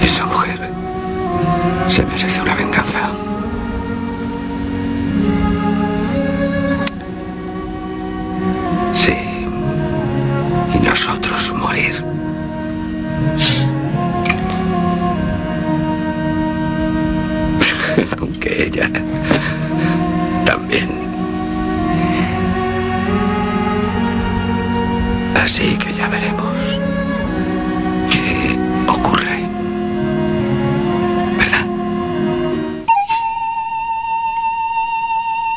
[0.00, 0.58] Esa mujer
[1.88, 3.27] se merece una venganza.
[10.88, 12.02] Nosotros morir.
[18.18, 18.90] Aunque ella
[20.44, 20.88] también.
[25.34, 26.47] Así que ya veremos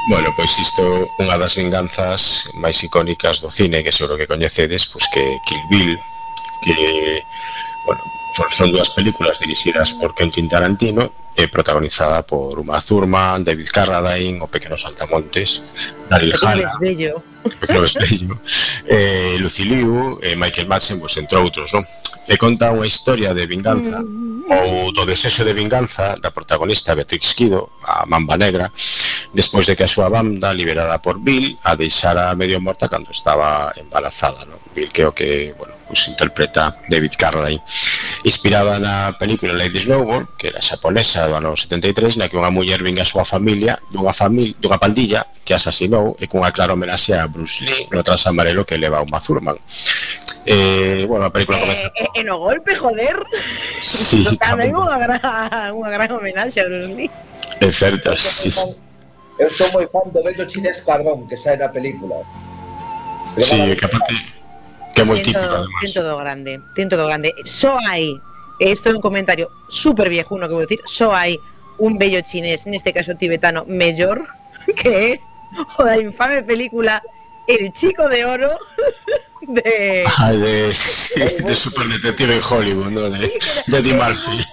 [0.10, 5.06] Bueno, pois isto unha das vinganzas máis icónicas do cine que seguro que coñecedes, pois
[5.14, 5.94] que Kill Bill,
[6.66, 7.22] que
[7.86, 8.02] bueno,
[8.50, 14.50] son dúas películas dirixidas por Quentin Tarantino e protagonizada por Uma Thurman, David Carradine, o
[14.50, 15.64] Pequeno Saltamontes,
[16.10, 17.31] Daryl Hannah
[17.70, 18.40] no espello,
[18.86, 21.86] eh, Luciliu, eh, Michael Madsen, pues, entre outros, non?
[22.30, 24.00] E conta unha historia de vinganza
[24.52, 28.72] ou do desexo de vinganza da protagonista Beatrix Kido, a Mamba Negra,
[29.34, 33.74] despois de que a súa banda, liberada por Bill, a deixara medio morta cando estaba
[33.76, 34.62] embarazada, non?
[34.76, 37.62] Bill que o que, bueno, pues, interpreta David Carradine.
[38.24, 42.80] Inspirada na película Lady Snowball, que era xaponesa do ano 73, na que unha muller
[42.80, 47.28] vinga a súa familia dunha, familia, dunha pandilla que asasinou e cunha clara homenaxe a
[47.28, 49.60] Bruce Lee no tras amarelo que leva a Uma Thurman.
[50.48, 51.88] Eh, bueno, a película eh, comeza...
[52.00, 53.20] Eh, eh, no golpe, joder!
[53.84, 55.20] Sí, no, tamén unha gran,
[55.76, 57.12] unha gran homenaxe a Bruce Lee.
[57.60, 58.64] É certo, sí, sí.
[59.36, 62.24] Eu sou moi fan do vello chinés Padrón, que sai na película.
[63.36, 64.41] Sí, que aparte
[64.94, 65.82] que é moi Ten típico todo, además.
[65.82, 67.30] ten todo grande, ten todo grande.
[67.46, 68.16] Só hai,
[68.60, 71.40] esto é un comentario super viejuno que vou dicir, só hai
[71.80, 74.22] un bello chinés, neste caso tibetano, mellor
[74.80, 75.20] que
[75.80, 77.02] o da infame película
[77.48, 78.52] El Chico de Oro
[79.48, 80.72] de Ah, de,
[81.44, 83.10] de super detective en Hollywood, ¿no?
[83.10, 84.46] De, de Eddie Murphy.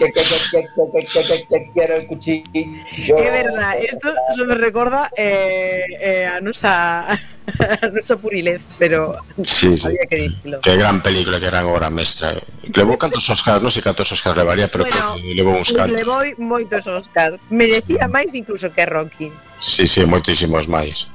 [0.00, 3.18] que, que, que, que, que, quiero el cuchillo.
[3.18, 9.76] É verdad, isto se me recorda eh, eh, a nosa a nosa purilez, pero sí,
[9.76, 9.86] sí.
[9.86, 10.60] había que dicirlo.
[10.60, 12.40] Qué gran película, que gran obra mestra.
[12.74, 15.92] Levou cantos Oscars, non sei cantos Oscars levaría, pero bueno, levou uns cantos.
[15.92, 17.36] Levou moitos Oscar.
[17.52, 19.28] Merecía máis incluso que Rocky.
[19.60, 21.12] Sí, sí, moitísimos máis.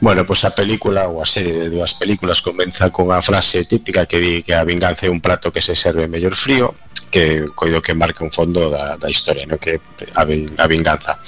[0.00, 4.08] Bueno, pois a película ou a serie de dúas películas comeza con a frase típica
[4.08, 6.72] que di que a vinganza é un prato que se serve mellor frío,
[7.12, 9.80] que coido que marca un fondo da, da historia, no que
[10.16, 11.20] a, a vinganza.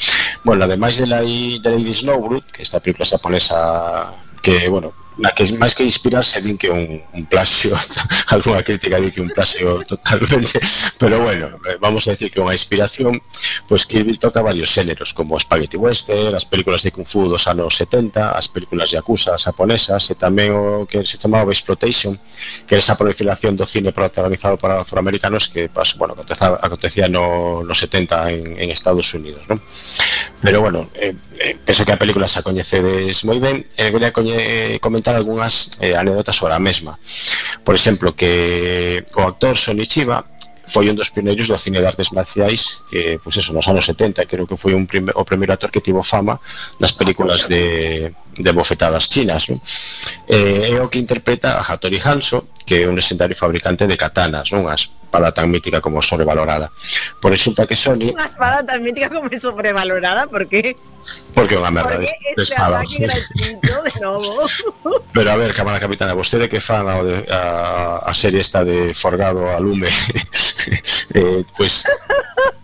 [0.43, 4.09] Bueno, ademais de la de Lady Snowbrook, que esta película xaponesa
[4.41, 7.75] que, bueno, na que máis que inspirarse din que un, un plaxio
[8.35, 10.63] alguna crítica di que un plaxio totalmente
[10.97, 13.19] pero bueno, eh, vamos a decir que unha inspiración
[13.67, 17.47] pois pues Kirby toca varios xéneros como Spaghetti Western, as películas de Kung Fu dos
[17.51, 22.15] anos 70, as películas Yakuza japonesas e tamén o que se chamaba Exploitation
[22.67, 27.75] que era esa proliferación do cine protagonizado para afroamericanos que pues, bueno, acontecía no, no
[27.75, 29.61] 70 en, en Estados Unidos ¿no?
[30.41, 34.05] pero bueno, eh, eh, penso que a película xa coñecedes moi ben e eh, voy
[34.05, 36.99] a coñe, comentar contar algunhas eh, anécdotas sobre a mesma.
[37.65, 40.25] Por exemplo, que o autor Sonichiba
[40.69, 44.29] foi un dos pioneiros do cine de artes marciais eh, pois eso, nos anos 70
[44.29, 46.37] creo que foi un o primeiro actor que tivo fama
[46.77, 49.65] nas películas de, de bofetadas chinas non?
[50.29, 54.53] Eh, é o que interpreta a Hattori Hanso que é un legendario fabricante de katanas
[54.53, 54.69] non?
[54.69, 56.71] as espada tan mítica como sobrevalorada.
[57.21, 60.77] Por resulta que Sony Unha espada tan mítica como sobrevalorada, porque
[61.33, 64.45] porque é unha merda porque de, de este ataque gratuito de novo.
[65.17, 68.93] Pero a ver, cámara capitana, vostede que fan ao de, a, a serie esta de
[68.93, 69.89] Forgado a Lume
[71.17, 71.89] eh, Pois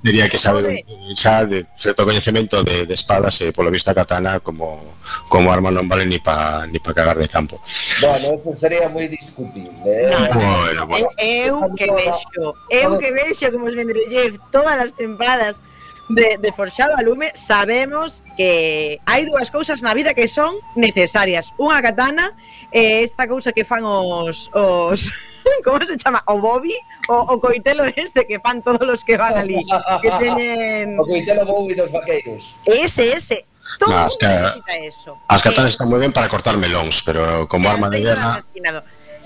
[0.02, 0.84] Diría que sabe
[1.16, 5.88] xa de certo coñecemento de, de espadas e polo vista katana como como arma non
[5.88, 7.60] vale ni pa ni pa cagar de campo.
[8.00, 9.72] Bueno, eso sería moi discutible.
[9.84, 10.12] Eh?
[10.32, 11.08] Bueno, bueno.
[11.16, 15.64] Eu, eu que vexo, eu que vexo como os vendrellev todas as tempadas
[16.08, 21.52] de, de Forxado a Lume sabemos que hai dúas cousas na vida que son necesarias.
[21.56, 22.36] Unha katana
[22.68, 24.52] e esta cousa que fan os...
[24.52, 25.08] os
[25.64, 26.22] como se chama?
[26.26, 26.74] O Bobby?
[27.08, 29.60] O, o coitelo este que fan todos os que van ali.
[30.02, 31.00] Que teñen...
[31.00, 32.56] O coitelo Bobby dos vaqueiros.
[32.68, 33.44] Ese, ese.
[33.80, 35.10] Todo no, as que, necesita eso.
[35.28, 38.40] As katanas eh, están moi ben para cortar melóns, pero como arma de guerra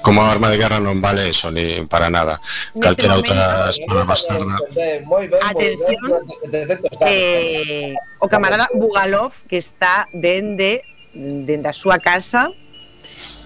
[0.03, 2.41] como arma de guerra non vale eso ni para nada.
[2.81, 4.57] Calquera outra espada bastarda.
[5.43, 6.23] Atención.
[7.07, 10.83] Eh, o camarada Bugalov que está dende
[11.13, 12.53] dende a súa casa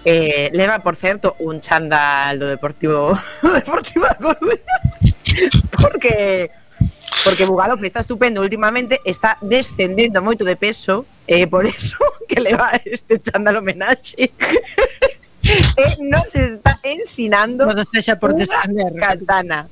[0.05, 4.75] eh, leva, por certo, un chándal do Deportivo do Deportivo da Coruña
[5.71, 6.51] porque
[7.23, 11.95] porque Bugalov está estupendo últimamente, está descendendo moito de peso, eh, por eso
[12.27, 14.31] que leva este chándal homenaxe
[15.43, 18.47] Eh, nos está ensinando Cando sexa por unha
[18.95, 19.67] katana.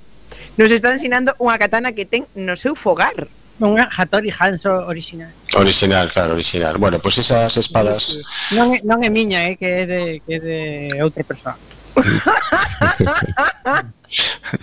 [0.60, 3.28] Nos está ensinando unha katana que ten no seu fogar.
[3.62, 5.30] Unha Hattori Hanzo original.
[5.54, 6.82] Original, claro, original.
[6.82, 8.18] Bueno, pois pues esas espadas...
[8.52, 10.58] Non é, non é miña, eh, que é de, que é de
[11.06, 11.56] outra persoa.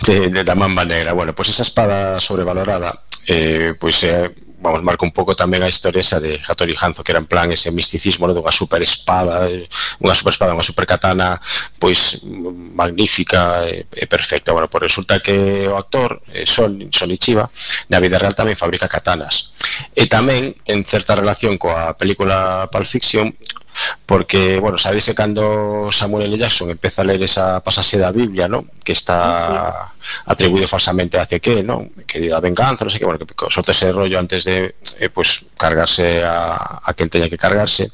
[0.09, 1.15] de, de da mamba negra.
[1.15, 5.39] Bueno, pois pues esa espada sobrevalorada, eh, pois pues, é eh, vamos, marca un pouco
[5.39, 8.51] tamén a historia esa de Hattori Hanzo, que era en plan ese misticismo no, dunha
[8.51, 9.71] super espada, eh,
[10.03, 11.39] unha super espada, unha super katana,
[11.79, 14.51] pois magnífica e, e perfecta.
[14.51, 17.47] Bueno, pois resulta que o actor eh, Son, Son Ichiba,
[17.87, 19.55] na vida real tamén fabrica katanas.
[19.95, 23.31] E tamén, en certa relación coa película Pulp Fiction,
[24.07, 26.39] porque, bueno, sabéis que cando Samuel L.
[26.39, 28.65] Jackson empeza a ler esa pasaxe da Biblia, ¿no?
[28.89, 29.93] que está ah,
[30.25, 31.89] atribuído falsamente hacia que, ¿no?
[32.07, 35.45] que diga venganza, no sé qué, bueno, que sorte ese rollo antes de eh, pues
[35.59, 37.93] cargarse a, a quen teña que cargarse,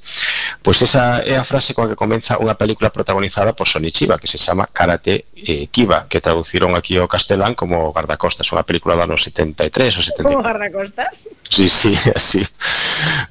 [0.62, 4.22] pois pues esa é a frase coa que comeza unha película protagonizada por Sonny Chiba,
[4.22, 8.94] que se chama Karate eh, Kiba, que traduciron aquí ao castelán como Guardacostas, unha película
[8.94, 10.22] do ano 73 ou 74.
[10.22, 11.26] Como Guardacostas?
[11.50, 12.46] Sí, sí, así.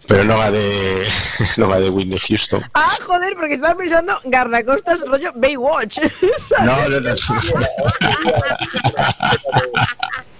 [0.03, 1.07] Pero non a de
[1.61, 2.42] non a de Whitney Houston
[2.73, 5.99] Ah, joder, porque estaba pensando guardacostas rollo Baywatch.
[6.63, 7.15] No, no, no.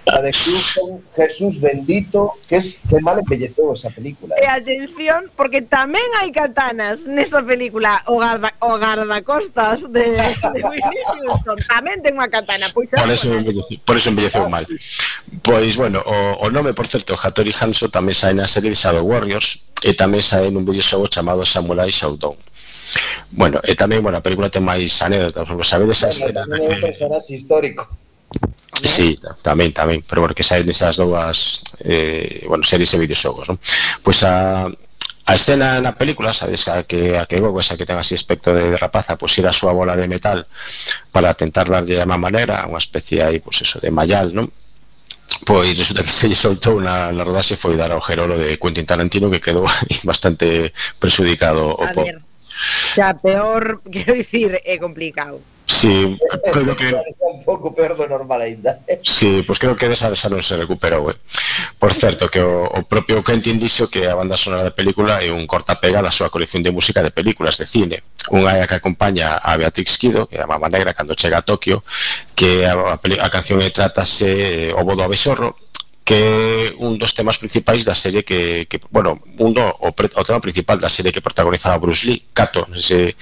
[0.06, 4.36] A de Houston, Jesús bendito, que es que mal embelleceu esa película.
[4.36, 4.44] Eh?
[4.44, 11.02] E atención, porque tamén hai katanas nesa película o, garda, o guardacostas de, de Whitney
[11.24, 11.56] Houston.
[11.72, 12.68] Tamén ten unha katana.
[12.76, 14.68] Pois por, eso embelleceu, por eso embelleceu mal.
[15.40, 19.64] Pois, bueno, o, o nome, por certo, Hattori Hanzo tamén sae na serie Shadow Warriors
[19.80, 22.36] e tamén sae nun videoxogo chamado Samurai Shodown.
[23.32, 26.44] Bueno, e tamén, bueno, a película ten máis anécdotas, porque sabedes a escena...
[26.44, 27.88] Bueno, tamén é un personaje histórico.
[28.74, 28.90] Tamén?
[28.90, 29.08] Sí,
[29.42, 33.58] tamén, tamén, pero bueno, que saen esas dúas eh, bueno, series e videoxogos, non?
[34.02, 37.96] Pois a, a escena na película, sabes, a que a que Gogo, esa que ten
[37.96, 40.46] así aspecto de, de rapaza, pois ir a súa bola de metal
[41.14, 44.50] para tentar darlle a má maneira, unha especie aí, pois eso, de mallal, non?
[45.46, 48.84] Pois resulta que se lle soltou na, na rodaxe foi dar ao Gerolo de Quentin
[48.84, 49.64] Tarantino que quedou
[50.04, 51.94] bastante presudicado o a.
[51.94, 52.33] Ver
[52.94, 55.40] Xa, peor, quero dicir, é eh, complicado.
[55.66, 56.18] Sí,
[56.52, 56.94] creo que...
[57.20, 58.80] un pouco peor do normal ainda.
[58.86, 59.00] ¿eh?
[59.02, 61.16] Sí, pois pues creo que desa xa non se recuperou, eh.
[61.80, 65.32] Por certo, que o, o propio Quentin dixo que a banda sonora da película é
[65.32, 68.04] un cortapega da súa colección de música de películas de cine.
[68.28, 71.46] Unha é que acompaña a Beatrix Kido, que é a Mama Negra, cando chega a
[71.46, 71.80] Tokio,
[72.36, 75.56] que a, a, a canción trátase eh, O Bodo a besorro,
[76.04, 80.12] que é un dos temas principais da serie que, que bueno, un do, o, pre,
[80.12, 83.16] o tema principal da serie que protagoniza Bruce Lee, Cato, ese,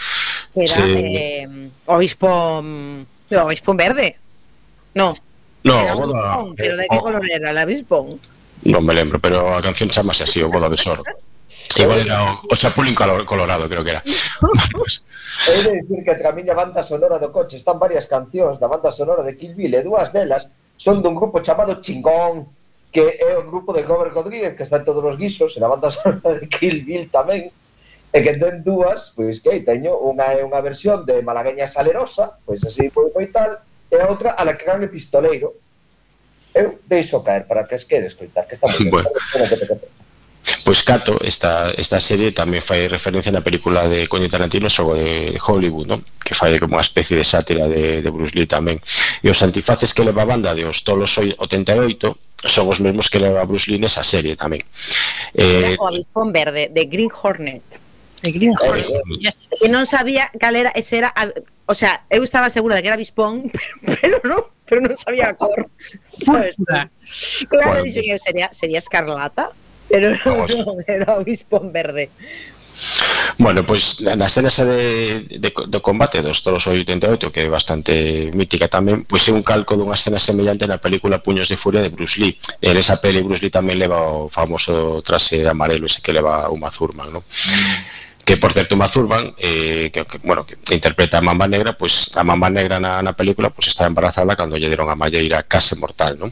[0.51, 0.83] Era, se...
[0.83, 1.49] Eh,
[1.87, 2.27] obispo
[2.59, 4.19] mm, o obispo verde.
[4.99, 5.15] No.
[5.63, 8.19] No, era boda, bispón, pero de que oh, color era la bispo?
[8.67, 11.07] Non me lembro, pero a canción chamase así, o boda de sor.
[11.79, 14.03] Igual era o, o Chapulín Colorado, creo que era.
[15.49, 18.69] He de dicir que entre a miña banda sonora do coche están varias cancións da
[18.69, 22.51] banda sonora de Kill Bill e dúas delas son dun grupo chamado Chingón
[22.93, 25.89] que é o grupo de Robert Rodríguez que está en todos os guisos, na banda
[25.91, 27.49] sonora de Kill Bill tamén,
[28.13, 32.37] e que ten dúas, pois que aí teño unha é unha versión de Malagueña Salerosa,
[32.45, 33.49] pois así foi moi tal,
[33.89, 35.57] e a outra a la que gan pistoleiro.
[36.53, 39.09] Eu deixo caer para que as queres coitar, que está moi bueno.
[40.65, 45.39] Pois Cato, esta, esta serie tamén fai referencia na película de Coño Tarantino Xogo de
[45.39, 46.05] Hollywood, non?
[46.21, 48.83] que fai como unha especie de sátira de, de Bruce Lee tamén.
[49.25, 53.19] E os antifaces que leva a banda de Os Tolos 88 son os mesmos que
[53.19, 54.63] leva Bruce Lee nesa serie tamén.
[55.35, 57.63] Eh, o avispón verde de Green Hornet.
[58.23, 58.91] De Green eh, Hornet.
[59.23, 59.63] Yes.
[59.63, 61.31] Que non sabía cal era, ese era, ah,
[61.67, 63.51] o sea, eu estaba segura de que era avispón,
[63.87, 65.69] pero, pero non pero non sabía a cor,
[66.11, 66.57] sabes?
[66.59, 66.89] Claro,
[67.51, 67.85] bueno.
[67.85, 69.53] dixo que sería, sería escarlata,
[69.87, 72.09] pero non, no, era avispón verde.
[73.39, 78.31] Bueno, pois na escena esa de, de, do combate dos toros 88 que é bastante
[78.35, 81.91] mítica tamén, pois é un calco dunha escena semellante na película Puños de Furia de
[81.91, 82.39] Bruce Lee.
[82.61, 86.57] En esa peli Bruce Lee tamén leva o famoso traxe amarelo ese que leva o
[86.59, 87.25] Mazurman, non?
[88.25, 92.17] que por certo Mazurban eh, que, que, bueno, que interpreta a Mamba Negra pois pues,
[92.17, 95.43] a Mamba Negra na, na película pois pues, está embarazada cando lle deron a Malleira
[95.43, 96.31] case mortal non?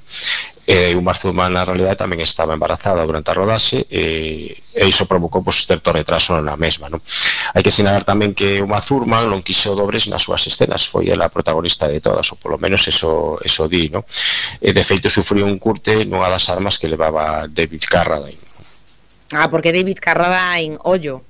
[0.71, 5.43] e unha Marzuma na realidade tamén estaba embarazada durante a rodaxe e, e iso provocou
[5.43, 7.03] pois, certo retraso na mesma non?
[7.51, 11.27] hai que sinalar tamén que unha Thurman non quixo dobres nas súas escenas foi ela
[11.27, 14.07] a protagonista de todas ou polo menos eso, eso di non?
[14.63, 18.47] e de feito sufriu un curte nunha das armas que levaba David Carradine
[19.31, 21.27] Ah, porque David Carradine, ollo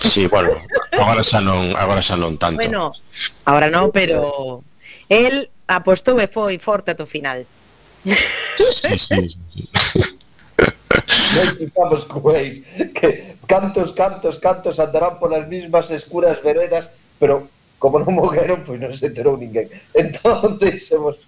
[0.00, 0.50] Sí, bueno,
[0.90, 2.58] agora xa non, agora xa non tanto.
[2.58, 2.90] Bueno,
[3.46, 4.66] agora non, pero
[5.06, 7.46] el apostou e foi forte ao final
[8.04, 9.68] sí, sí, sí.
[11.36, 12.06] Explicamos
[12.94, 18.80] que cantos, cantos, cantos andarán polas mismas escuras veredas, pero como non mogueron, pois pues
[18.80, 19.68] non se enterou ninguén.
[19.92, 21.20] Entón, deixemos...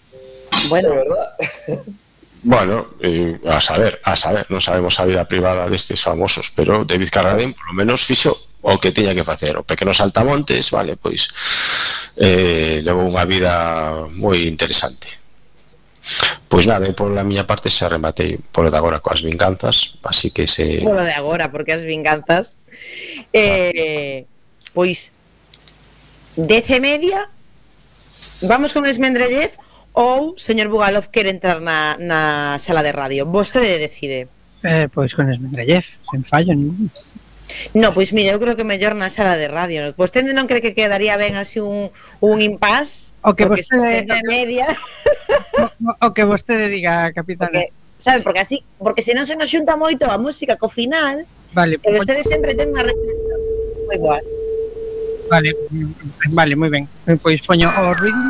[0.73, 1.29] Bueno, verdad?
[2.47, 7.11] Bueno, eh, a saber, a saber, non sabemos a vida privada destes famosos, pero David
[7.11, 9.59] Carradine polo menos fixo o que tiña que facer.
[9.59, 11.29] O pequeno saltamontes, vale, pois
[12.17, 15.26] eh, levou unha vida moi interesante.
[16.49, 20.47] Pois nada, por pola miña parte xa rematei polo de agora coas vinganzas, así que
[20.47, 20.81] se...
[20.87, 22.57] Polo de agora, porque as vinganzas...
[23.33, 24.27] Eh.
[24.77, 25.11] Pois,
[26.37, 27.33] dez e media,
[28.45, 29.57] vamos con Esmendrellez,
[29.97, 33.25] ou, señor Bugalov, quere entrar na, na sala de radio.
[33.25, 34.29] Vostede decide.
[34.61, 36.93] Eh, pois con Esmendrellez, sen fallo ningún.
[37.75, 39.93] No, pois mira, eu creo que mellor na sala de radio.
[39.95, 43.15] Pois vostede non cree que quedaría ben así un, un impás?
[43.23, 44.67] O que vostede de media.
[45.57, 47.49] O, o que vostede diga, capitán.
[47.49, 51.25] Porque, sabe, porque así, porque se non se nos xunta moito a música co final.
[51.57, 51.81] Vale.
[51.81, 53.41] Pero vostede sempre ten unha reflexión
[53.89, 54.29] moi boas.
[55.33, 55.51] Vale,
[56.31, 56.85] vale, moi ben.
[57.25, 58.21] Pois poño o ruido.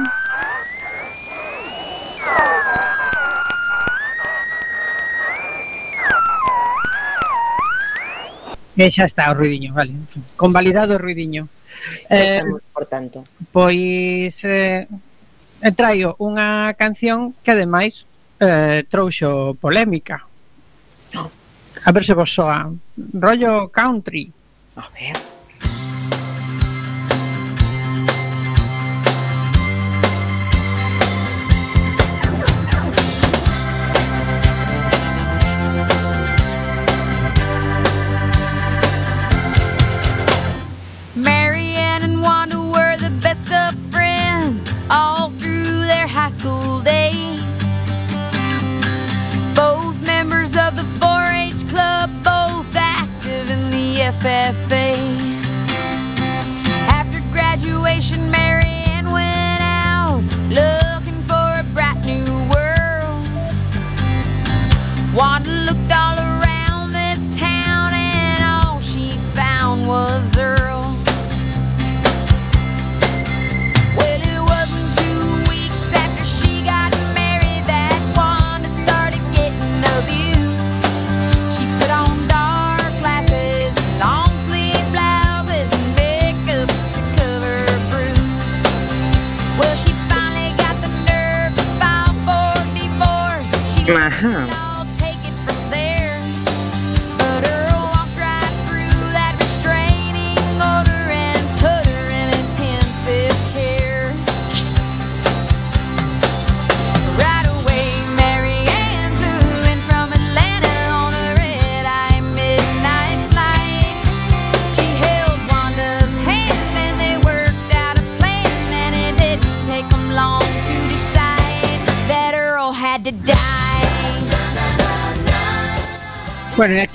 [8.76, 9.96] E xa está o ruidiño, vale.
[10.36, 11.48] Convalidado o ruidiño.
[12.12, 13.24] Xa eh, estamos, eh, por tanto.
[13.48, 14.84] Pois eh,
[15.64, 18.04] eh, traio unha canción que ademais
[18.36, 20.28] eh, trouxo polémica.
[21.16, 21.32] Ah.
[21.88, 22.68] A ver se vos soa.
[23.16, 24.28] Rollo country.
[24.76, 25.35] A ver.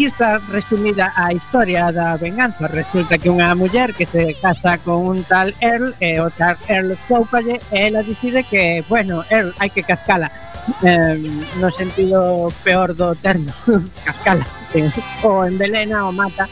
[0.01, 2.65] aquí está resumida a historia da venganza.
[2.67, 6.97] Resulta que unha muller que se casa con un tal Earl, e o tal Earl
[6.97, 10.33] escoupalle, e ela decide que, bueno, Earl, hai que cascala.
[10.81, 11.21] Eh,
[11.61, 13.53] no sentido peor do termo,
[14.09, 14.41] cascala.
[14.73, 14.89] Sí.
[15.21, 16.49] O envelena o mata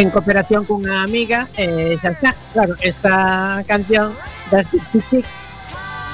[0.00, 2.32] en cooperación cunha amiga e eh, xa está.
[2.56, 4.16] Claro, esta canción
[4.48, 5.28] das Chichic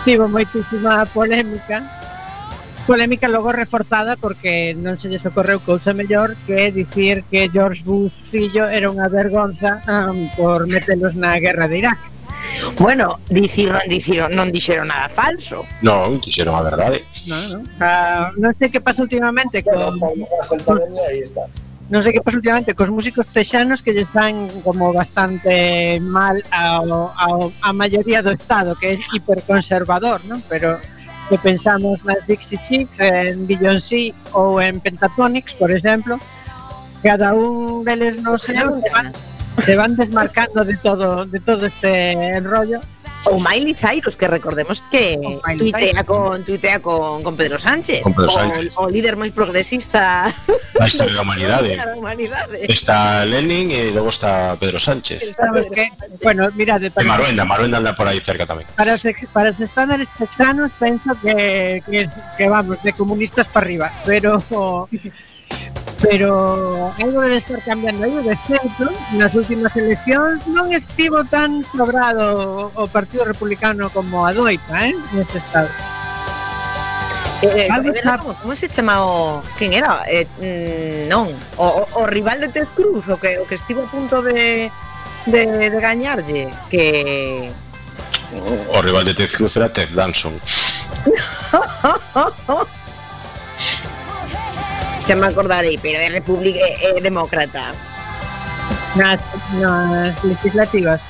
[0.03, 1.96] tivo moitísima polémica
[2.87, 8.15] polémica logo reforzada porque non se lles ocorreu cousa mellor que dicir que George Bush
[8.23, 12.01] fillo era unha vergonza um, por metelos na guerra de Irak.
[12.79, 15.67] Bueno, dicir non dicir, non dixeron nada falso.
[15.83, 17.03] Non, dixeron a verdade.
[17.27, 17.63] Non, non.
[17.83, 21.45] Ah, non sei que pasa últimamente con aí está
[21.87, 27.15] non sei que pasa últimamente cos músicos texanos que lle están como bastante mal ao,
[27.15, 30.43] ao, a maioría do Estado, que é hiperconservador, non?
[30.51, 30.83] Pero
[31.29, 36.19] que pensamos nas Dixie Chicks, en Beyoncé ou en Pentatonix, por exemplo,
[37.03, 39.13] cada un deles no seu se van,
[39.65, 42.81] se van desmarcando de todo de todo este rollo.
[43.27, 48.03] O Miley Cyrus, que recordemos que tuitea con, tuitea con, Pedro Sánchez.
[48.77, 50.35] O, líder muy progresista.
[50.75, 51.65] La de la humanidad.
[51.67, 52.61] Eh.
[52.63, 52.67] Eh.
[52.69, 55.35] Está Lenin y luego está Pedro Sánchez.
[56.23, 58.69] Bueno, mira, de, Maruenda, Maruenda anda por ahí cerca también.
[58.77, 58.97] Para,
[59.33, 61.83] para los estándares texanos, pienso que,
[62.37, 63.93] que vamos, de comunistas para arriba.
[64.05, 64.43] Pero.
[66.01, 72.71] pero algo debe estar cambiando aí de centro nas últimas eleccións non estivo tan sobrado
[72.77, 75.73] o Partido Republicano como a doita, eh, neste estado
[77.43, 78.19] Eh, algo eh, está...
[78.19, 79.43] como, como se chama o...
[79.59, 80.03] Quen era?
[80.09, 81.29] Eh, mm, non,
[81.61, 84.73] o, o, o rival de Ted Cruz, o que, o que estivo a punto de,
[85.27, 87.53] de, de gañarlle, que...
[88.33, 90.41] O, o rival de Ted Cruz era Ted Danson.
[95.07, 97.71] Se me acordarei, pero é República é, é demócrata.
[98.97, 99.23] Nas
[100.25, 101.01] legislativas.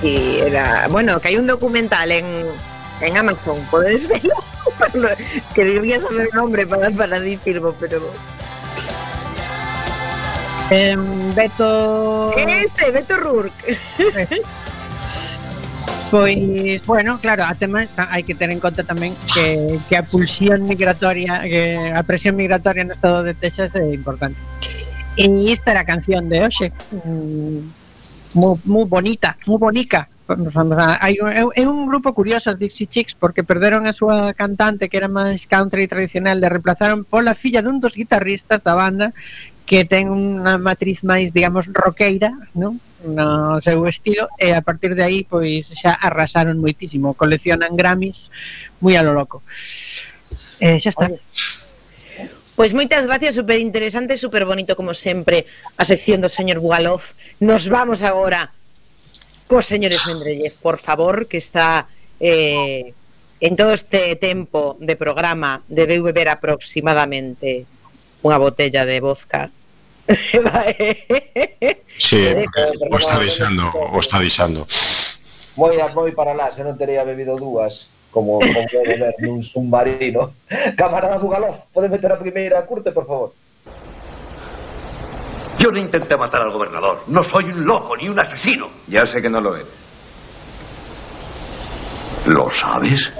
[0.00, 0.88] Sí, era...
[0.88, 2.24] Bueno, que hai un documental en,
[3.02, 4.34] en Amazon, podedes verlo?
[5.54, 8.00] Que debía saber o nombre para, para dicirlo, pero...
[10.70, 13.76] Em, Beto Ese, Beto Rourke.
[16.10, 20.64] Pois, bueno, claro, a tema, hai que ter en conta tamén que, que a pulsión
[20.64, 24.40] migratoria, que a presión migratoria no estado de Texas é importante.
[25.20, 26.72] E esta era a canción de hoxe,
[28.32, 30.08] moi, moi bonita, moi bonica.
[30.28, 34.96] Hai un, é un grupo curioso os Dixie Chicks porque perderon a súa cantante que
[34.96, 39.12] era máis country tradicional, le reemplazaron pola filla dun dos guitarristas da banda
[39.68, 42.80] que ten unha matriz máis, digamos, roqueira, non?
[43.04, 48.30] no seu estilo e a partir de aí pois xa arrasaron moitísimo, coleccionan Grammys
[48.82, 49.42] moi a lo loco.
[50.58, 51.06] Eh, xa está.
[52.58, 55.46] Pois moitas gracias, super interesante, super bonito como sempre
[55.78, 57.14] a sección do señor Bugalov.
[57.38, 58.50] Nos vamos agora
[59.46, 61.86] cos señores Mendrellez, por favor, que está
[62.18, 62.92] eh,
[63.40, 67.62] en todo este tempo de programa debeu beber aproximadamente
[68.26, 69.54] unha botella de vodka
[71.98, 74.66] Sí, porque o está deixando, o está deixando.
[75.58, 79.42] Moi, a- moi para lá, se non teria bebido dúas como, como debe ver nun
[79.42, 80.32] submarino.
[80.78, 83.28] Camarada Bugalov, pode meter a primeira curte, por favor?
[85.58, 87.02] Yo no intenté matar al gobernador.
[87.10, 88.70] No soy un loco ni un asesino.
[88.86, 89.66] Ya sé que no lo eres.
[92.26, 93.10] ¿Lo sabes?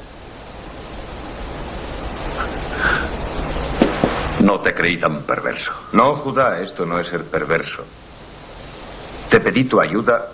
[4.41, 5.73] No te creí tan perverso.
[5.93, 7.85] No, Judá, esto no es ser perverso.
[9.29, 10.27] Te pedí tu ayuda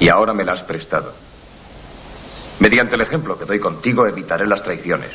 [0.00, 1.12] y ahora me la has prestado.
[2.60, 5.10] Mediante el ejemplo que doy contigo evitaré las traiciones.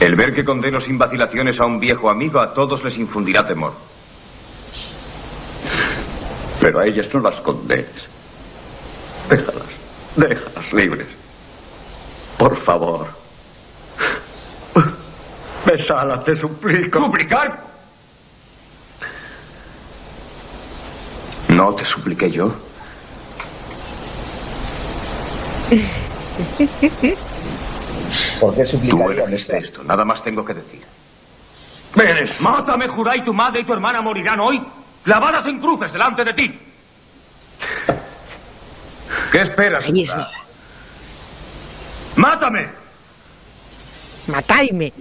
[0.00, 3.72] El ver que condeno sin vacilaciones a un viejo amigo a todos les infundirá temor.
[6.60, 8.06] Pero a ellas no las condenes.
[9.28, 9.66] Déjalas.
[10.16, 11.06] Déjalas libres.
[12.36, 13.17] Por favor.
[15.68, 16.98] Besala, te suplico.
[16.98, 17.60] ¿Suplicar?
[21.48, 22.54] No te supliqué yo.
[28.40, 30.82] Por Tú suplicaría eres esto, nada más tengo que decir.
[31.96, 32.40] Eres.
[32.40, 34.62] Mátame, Judá, y tu madre y tu hermana morirán hoy,
[35.02, 36.60] clavadas en cruces delante de ti.
[39.32, 39.84] ¿Qué esperas?
[39.84, 40.16] Ahí es-?
[42.16, 42.68] ¡Mátame!
[44.28, 44.92] Mataime.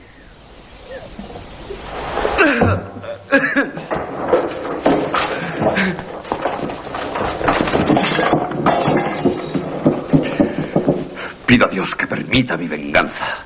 [11.46, 13.38] Pido a Dios que permita mi venganza.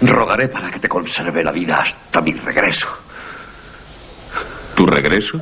[0.00, 2.88] Rogaré para que te conserve la vida hasta mi regreso.
[4.74, 5.40] ¿Tu regreso?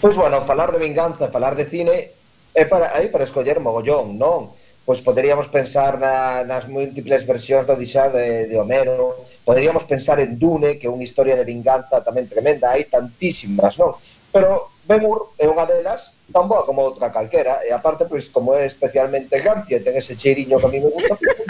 [0.00, 2.10] Pois, bueno, falar de vinganza, falar de cine
[2.56, 4.56] é para aí para escoller mogollón, non?
[4.86, 10.34] Pois poderíamos pensar na, nas múltiples versións do Odisea de, de Homero, Poderíamos pensar en
[10.42, 13.94] Dune, que é unha historia de vinganza tamén tremenda, hai tantísimas, non?
[14.34, 18.66] Pero Bemur é unha delas tan boa como outra calquera, e aparte, pois, como é
[18.66, 21.46] especialmente gancia e ten ese cheiriño que a mí me gusta, pues,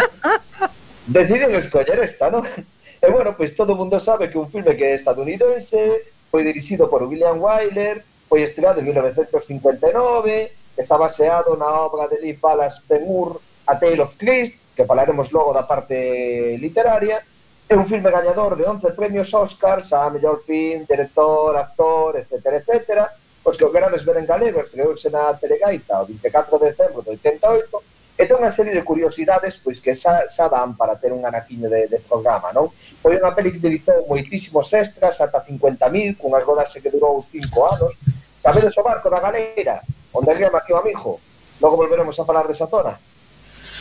[1.16, 2.44] deciden escoller esta, non?
[2.44, 6.92] E bueno, pois todo o mundo sabe que un filme que é estadounidense, foi dirixido
[6.92, 13.40] por William Wyler, foi estreado en 1959, está baseado na obra de Lee Ballas Ben-Hur,
[13.64, 17.24] A Tale of Christ, que falaremos logo da parte literaria,
[17.68, 23.10] É un filme gañador de 11 premios Oscars a mellor film, director, actor, etc, etc.
[23.42, 27.18] pois que o querades ver en galego estreouse na Telegaita o 24 de decembro de
[27.18, 27.82] 88
[28.18, 31.66] e ten unha serie de curiosidades pois que xa, xa dan para ter un anaquiño
[31.66, 32.70] de, de programa, non?
[33.02, 37.98] Foi unha peli que utilizou moitísimos extras, ata 50.000, cunha rodaxe que durou 5 anos.
[38.38, 39.82] Sabedes o barco da galera,
[40.14, 41.18] onde ría o Amijo?
[41.58, 42.94] Logo volveremos a falar desa zona.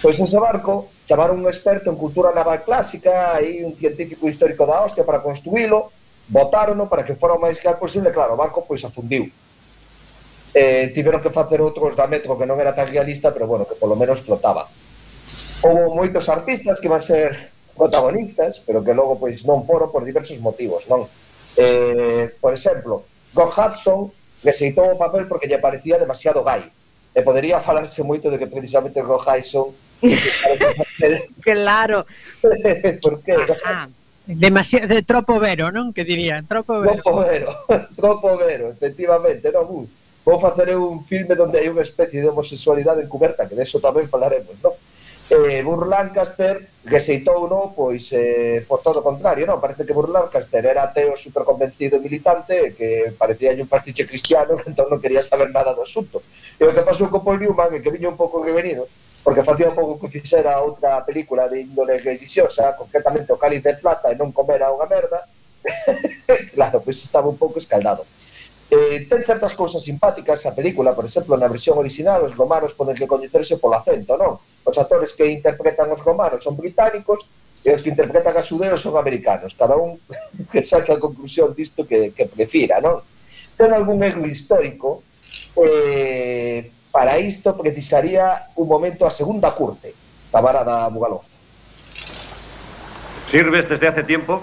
[0.06, 4.86] Pois ese barco chamaron un experto en cultura naval clásica, aí un científico histórico da
[4.86, 5.90] hostia para construílo,
[6.30, 9.26] botárono para que fora o máis claro posible, claro, o barco pois afundiu.
[10.54, 13.74] Eh, tiveron que facer outros da metro que non era tan realista, pero bueno, que
[13.82, 14.70] polo menos flotaba.
[15.66, 20.38] Houve moitos artistas que van ser protagonistas, pero que logo pois non foron por diversos
[20.38, 21.10] motivos, non?
[21.58, 24.14] Eh, por exemplo, Gog Hudson
[24.46, 26.62] rexeitou o papel porque lle parecía demasiado gai.
[27.10, 29.74] E podería falarse moito de que precisamente Gog Hudson
[31.42, 32.06] claro.
[33.02, 33.34] Por qué?
[33.34, 33.90] Ajá.
[34.26, 35.94] Demasiado, de tropo vero, non?
[35.94, 36.98] Que diría, tropo vero.
[36.98, 37.50] Tropo vero,
[38.00, 39.70] tropo vero, efectivamente, non?
[39.70, 39.86] Uh,
[40.26, 44.10] vou facer un filme onde hai unha especie de homosexualidade encuberta, que de eso tamén
[44.10, 44.74] falaremos, non?
[45.30, 49.62] Eh, Burr Lancaster rexeitou no, pois eh, por todo o contrario, non?
[49.62, 54.74] Parece que Burr Lancaster era ateo superconvencido e militante que parecía un pastiche cristiano que
[54.74, 56.26] entón non quería saber nada do asunto.
[56.58, 58.90] E o que pasou con Paul Newman é que viño un pouco revenido
[59.26, 63.74] porque facía un pouco que fixera outra película de índole religiosa, concretamente o Cáliz de
[63.82, 65.26] Plata e non comera unha merda,
[66.54, 68.06] claro, pois estaba un pouco escaldado.
[68.70, 72.94] Eh, ten certas cousas simpáticas a película, por exemplo, na versión original os romanos poden
[72.94, 74.38] recoñecerse polo acento, non?
[74.62, 77.26] Os actores que interpretan os romanos son británicos
[77.66, 79.58] e os que interpretan a xudeos son americanos.
[79.58, 79.98] Cada un
[80.54, 83.02] que saque a conclusión disto que, que prefira, non?
[83.58, 85.02] Ten algún erro histórico,
[85.58, 89.94] eh, para isto precisaría un momento a segunda curte
[90.32, 91.36] da vara da Bugaloz.
[93.30, 94.42] ¿Sirves desde hace tiempo?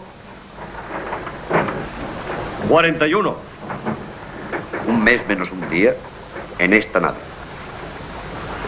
[2.68, 3.34] 41.
[4.86, 5.94] Un mes menos un día
[6.58, 7.16] en esta nave.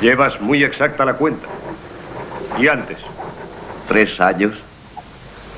[0.01, 1.47] Llevas muy exacta la cuenta.
[2.59, 2.97] ¿Y antes?
[3.87, 4.55] Tres años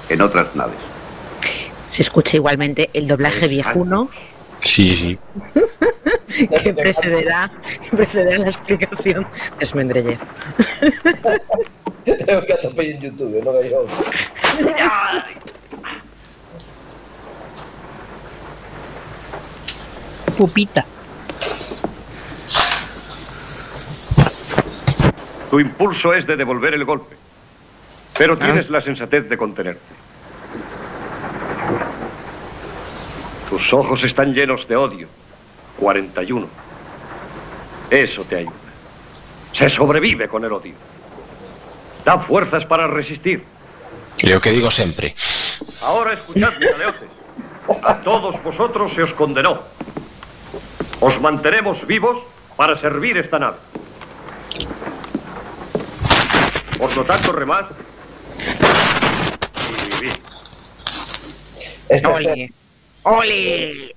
[0.09, 0.83] en otras naves.
[1.89, 4.09] Se escucha igualmente el doblaje viejuno
[4.63, 5.19] Sí, sí.
[6.63, 7.51] que precederá,
[7.83, 9.27] que precederá la explicación
[9.59, 10.19] de Smendrellev.
[12.05, 13.43] Que en YouTube.
[20.37, 20.85] Pupita.
[25.51, 27.17] Tu impulso es de devolver el golpe.
[28.19, 29.95] Pero tienes la sensatez de contenerte.
[33.49, 35.09] Tus ojos están llenos de odio.
[35.79, 36.49] 41.
[37.91, 38.53] Eso te ayuda.
[39.53, 40.75] Se sobrevive con el odio.
[42.05, 43.45] Da fuerzas para resistir.
[44.19, 45.15] E o que digo sempre.
[45.81, 47.09] Ahora escuchadme, galeotes.
[47.83, 49.61] A todos vosotros se os condenó.
[51.01, 52.19] Os mantenemos vivos
[52.57, 53.59] para servir esta nave.
[56.79, 57.67] Por lo tanto, remad
[58.39, 60.17] y vivid.
[61.89, 62.53] Esta Ole.
[63.03, 63.96] ¡Ole!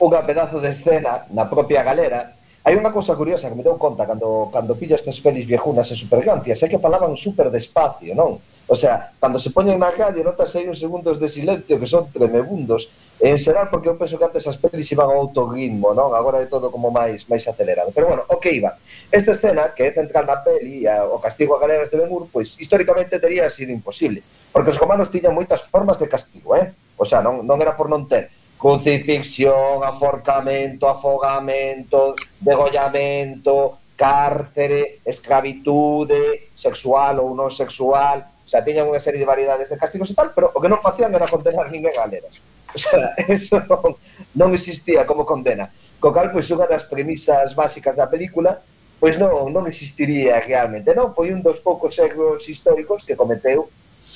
[0.00, 2.36] unha pedazo de escena na propia galera
[2.66, 5.94] Hai unha cousa curiosa que me deu conta cando, cando pillo estas pelis viejunas e
[5.94, 8.42] supergancias, é que falaban super despacio, non?
[8.66, 12.10] O sea, cando se poñen na calle notas aí uns segundos de silencio que son
[12.10, 12.90] tremebundos,
[13.22, 16.10] en xeral porque eu penso que antes as pelis iban ao outro ritmo, non?
[16.10, 17.94] Agora é todo como máis máis acelerado.
[17.94, 18.74] Pero bueno, o que iba?
[19.14, 22.58] Esta escena, que é central na peli, a, o castigo a galeras de Benur, pois
[22.58, 26.74] históricamente tería sido imposible, porque os romanos tiñan moitas formas de castigo, eh?
[26.98, 28.26] O sea, non, non era por non ter
[28.58, 39.18] crucifixión, aforcamento, afogamento, degollamento, cárcere, escravitude, sexual ou non sexual, o sea, tiñan unha serie
[39.18, 42.04] de variedades de castigos e tal, pero o que non facían era condenar ninguén a
[42.04, 42.28] galera.
[42.70, 43.96] O sea, eso non,
[44.36, 45.72] non existía como condena.
[45.98, 48.60] Co cal, pois, unha das premisas básicas da película,
[49.00, 51.16] pois non, non existiría realmente, non?
[51.16, 53.68] Foi un dos poucos erros históricos que cometeu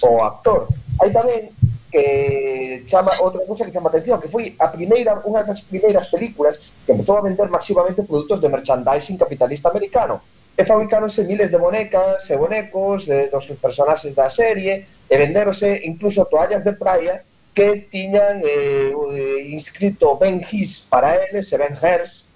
[0.05, 0.69] o actor.
[1.01, 1.53] Hai tamén
[1.91, 6.63] que chama outra cousa que chama atención, que foi a primeira unha das primeiras películas
[6.87, 10.23] que empezou a vender masivamente produtos de merchandising capitalista americano.
[10.57, 16.25] E fabricáronse miles de bonecas e bonecos de, dos personaxes da serie e venderose incluso
[16.31, 17.25] toallas de praia
[17.55, 18.95] que tiñan eh,
[19.51, 22.31] inscrito Ben His para eles e Ben Hers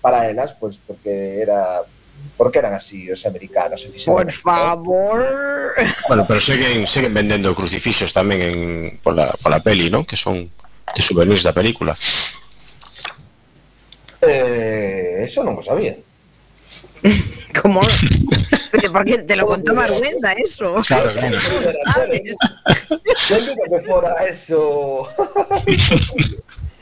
[0.00, 1.84] para elas, pois porque era
[2.36, 3.86] porque eran así os americanos.
[4.06, 5.74] Por favor.
[6.08, 8.56] Bueno, pero seguen, seguen vendendo crucifixos tamén en,
[8.98, 10.02] pola, pola peli, ¿no?
[10.02, 10.50] Que son
[10.94, 11.94] de souvenirs da película.
[14.24, 15.94] Eh, eso non o sabía.
[17.60, 17.82] ¿Cómo?
[18.72, 20.80] Pero porque te lo contó Marguenda eso.
[20.86, 21.38] Claro, claro.
[23.28, 25.08] Digo que fora eso.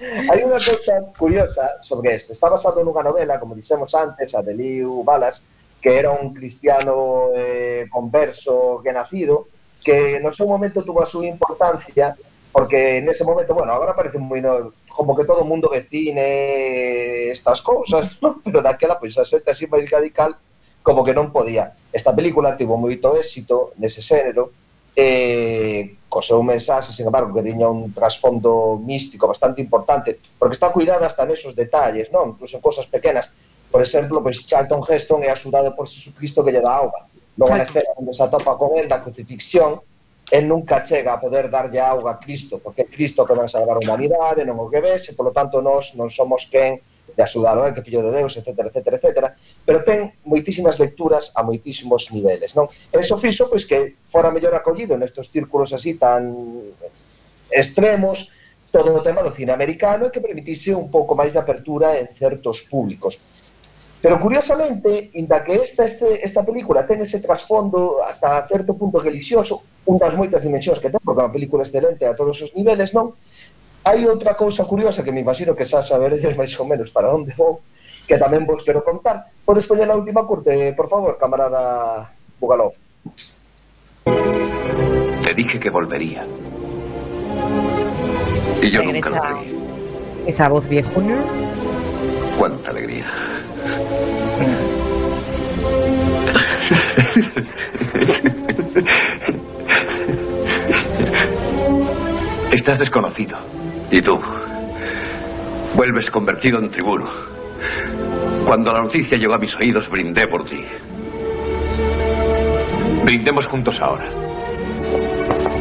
[0.03, 2.35] Hai unha cousa curiosa sobre isto.
[2.35, 5.47] Está basado nunha novela, como dixemos antes, a de Liu Balas,
[5.79, 9.47] que era un cristiano eh, converso que nacido,
[9.79, 12.19] que no seu momento tuvo a súa importancia
[12.53, 17.33] porque en ese momento, bueno, agora parece moi no, como que todo o mundo vecine
[17.33, 18.45] estas cousas, ¿no?
[18.45, 20.37] pero daquela pois pues, a xente así máis radical
[20.85, 21.73] como que non podía.
[21.89, 24.53] Esta película tivo moito éxito nese xénero,
[24.97, 30.69] eh, co seu mensaxe, sin embargo, que tiña un trasfondo místico bastante importante, porque está
[30.69, 32.37] cuidada hasta nesos detalles, non?
[32.37, 33.33] Incluso en cosas pequenas.
[33.73, 37.09] Por exemplo, pois Charlton Heston é axudado por Jesucristo que lle dá auga.
[37.41, 39.81] Logo na escena onde se atopa con el da crucifixión,
[40.29, 43.81] el nunca chega a poder darlle auga a Cristo, porque é Cristo que vai salvar
[43.81, 46.77] a humanidade, non o que ves, e polo tanto nós non somos quen
[47.17, 51.45] de axudar o que fillo de Deus, etc, etc, etc, pero ten moitísimas lecturas a
[51.45, 52.69] moitísimos niveles, non?
[52.91, 56.33] E iso fixo pois que fora mellor acollido nestos círculos así tan
[57.53, 58.33] extremos
[58.73, 62.09] todo o tema do cine americano e que permitise un pouco máis de apertura en
[62.09, 63.21] certos públicos.
[64.03, 69.63] Pero curiosamente, inda que esta, este, esta película ten ese trasfondo hasta certo punto religioso,
[69.87, 72.91] un das moitas dimensións que ten, porque é unha película excelente a todos os niveles,
[72.91, 73.15] non?
[73.85, 77.35] Hai outra cousa curiosa que me imagino que xa saberedes máis ou menos para onde
[77.35, 77.59] vou,
[78.07, 79.27] que tamén vos quero contar.
[79.43, 82.07] Podes poñer a última curte, por favor, camarada
[82.39, 82.79] Bugalov.
[84.07, 86.23] Te dije que volvería.
[88.63, 89.63] Y yo nunca lo creí.
[90.27, 91.23] esa voz viejuna.
[92.39, 93.03] Cuánta alegría.
[102.53, 103.39] Estás desconocido.
[103.93, 104.19] Y tú
[105.77, 107.11] vuelves convertido en tribuno.
[108.47, 110.65] Cuando la noticia llegó a mis oídos, brindé por ti.
[113.05, 114.07] Brindemos juntos ahora.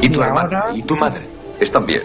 [0.01, 0.77] Y tu ¿Y hermana ahora?
[0.77, 1.21] y tu madre
[1.59, 2.03] están bien.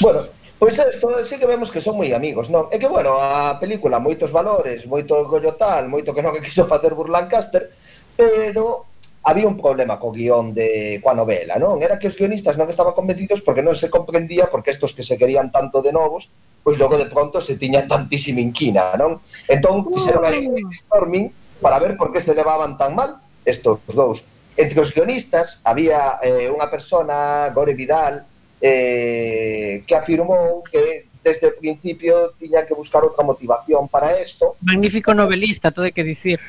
[0.00, 0.22] Bueno,
[0.58, 2.66] Pois isto sí que vemos que son moi amigos, non?
[2.74, 6.66] É que, bueno, a película moitos valores, moito gollo tal, moito que non que quiso
[6.66, 7.70] facer Burlancaster,
[8.18, 8.87] pero
[9.22, 11.82] había un problema co guión de coa novela, non?
[11.82, 15.18] Era que os guionistas non estaban convencidos porque non se comprendía porque estos que se
[15.18, 16.30] querían tanto de novos,
[16.62, 19.20] pois logo de pronto se tiña tantísima inquina, non?
[19.50, 21.28] Entón fixeron aí un storming
[21.60, 24.24] para ver por que se levaban tan mal estos dous.
[24.58, 28.26] Entre os guionistas había eh, unha persona, Gore Vidal,
[28.58, 34.56] eh, que afirmou que desde o principio tiña que buscar outra motivación para isto.
[34.64, 36.40] Magnífico novelista, todo hai que dicir.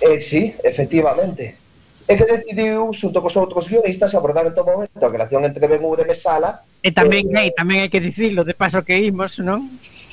[0.00, 1.65] Eh, sí, efectivamente
[2.06, 5.82] é que decidiu xunto cos outros guionistas abordar en todo momento a relación entre Ben
[5.82, 6.62] Hur e Mesala.
[6.78, 9.58] E tamén gay, tamén hai que dicirlo, de paso que imos, non?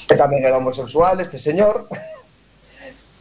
[0.09, 1.85] Que tamén era homosexual este señor.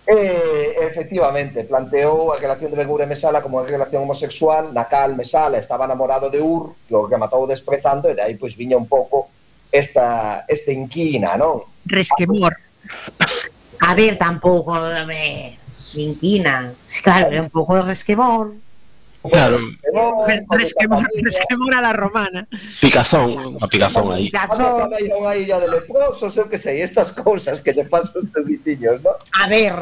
[0.08, 4.88] E, efectivamente, planteou a relación de Ben Hur e Mesala como unha relación homosexual na
[4.88, 8.56] cal Mesala estaba namorado de Ur que o que matou desprezando e de aí pois
[8.56, 9.28] viña un pouco
[9.68, 11.68] esta, esta inquina, non?
[11.84, 12.56] Resquemor.
[13.84, 15.60] A ver, tampouco dame...
[15.92, 16.72] Inquina,
[17.04, 18.56] claro, é un pouco de resquemor.
[19.30, 19.58] Claro.
[21.22, 22.46] Resquemor a la romana.
[22.80, 24.30] Picazón, a picazón aí.
[24.32, 28.50] Non, non, aí, de leprosos, eu que sei, estas cousas que lle faz os teus
[28.50, 28.98] ¿no?
[28.98, 29.14] non?
[29.38, 29.74] A ver,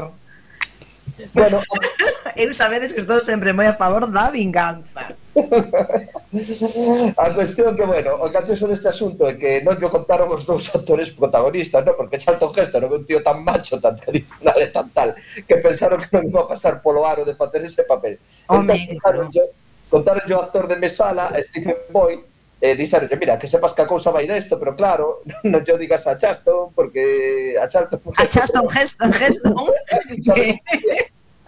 [1.34, 1.60] Bueno,
[2.36, 5.16] eu sabedes que estou sempre moi a favor da vinganza.
[7.16, 10.68] a cuestión que, bueno, o gracioso deste asunto é que non lle contaron os dous
[10.74, 11.94] actores protagonistas, ¿no?
[11.94, 15.14] Porque Charlton Heston é un tío tan macho, tan tradicional e tan tal,
[15.46, 18.18] que pensaron que non iba a pasar polo aro de facer ese papel.
[18.48, 19.44] Home, Entón, contaron yo,
[19.88, 22.20] contaron yo actor de Mesala, a Stephen Boyd,
[22.60, 26.04] e dixeron, mira, que sepas que a cousa vai desto, pero claro, non yo digas
[26.06, 28.00] a Charlton, porque a Charlton...
[28.20, 29.56] A Chaston Heston, Heston.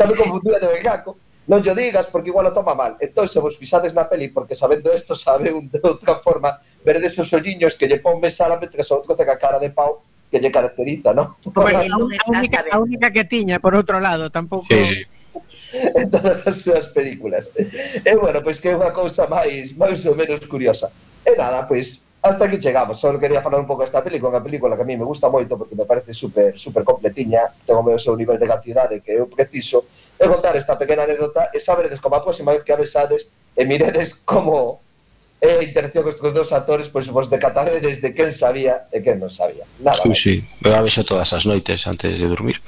[0.02, 1.14] tamén confundida de Belgaco.
[1.42, 2.94] non yo digas porque igual o toma mal.
[3.02, 7.18] Entón, se vos fixades na peli, porque sabendo isto, sabe un de outra forma, verdes
[7.18, 10.38] os olliños que lle pon mesala mentre o outro ten a cara de pau que
[10.38, 11.34] lle caracteriza, non?
[11.42, 14.70] Pues, a, única, a única que tiña, por outro lado, tampouco...
[14.70, 15.02] Sí.
[15.72, 17.50] en todas as súas películas.
[17.56, 20.92] E bueno, pois que é unha cousa máis máis ou menos curiosa.
[21.24, 22.98] E nada, pois hasta que chegamos.
[22.98, 25.58] Só quería falar un pouco desta película, unha película que a mí me gusta moito
[25.58, 29.26] porque me parece super super completiña, ten o meu seu nivel de cantidade que eu
[29.26, 33.26] preciso, e contar esta pequena anécdota e saberedes como a próxima vez que a besades
[33.58, 34.78] e miredes como
[35.42, 39.26] é a interacción cos dos actores, pois vos decataredes de quen sabía e quen non
[39.26, 39.66] sabía.
[39.82, 39.98] Nada.
[40.06, 42.62] Ui, sí, eu a beso todas as noites antes de dormir.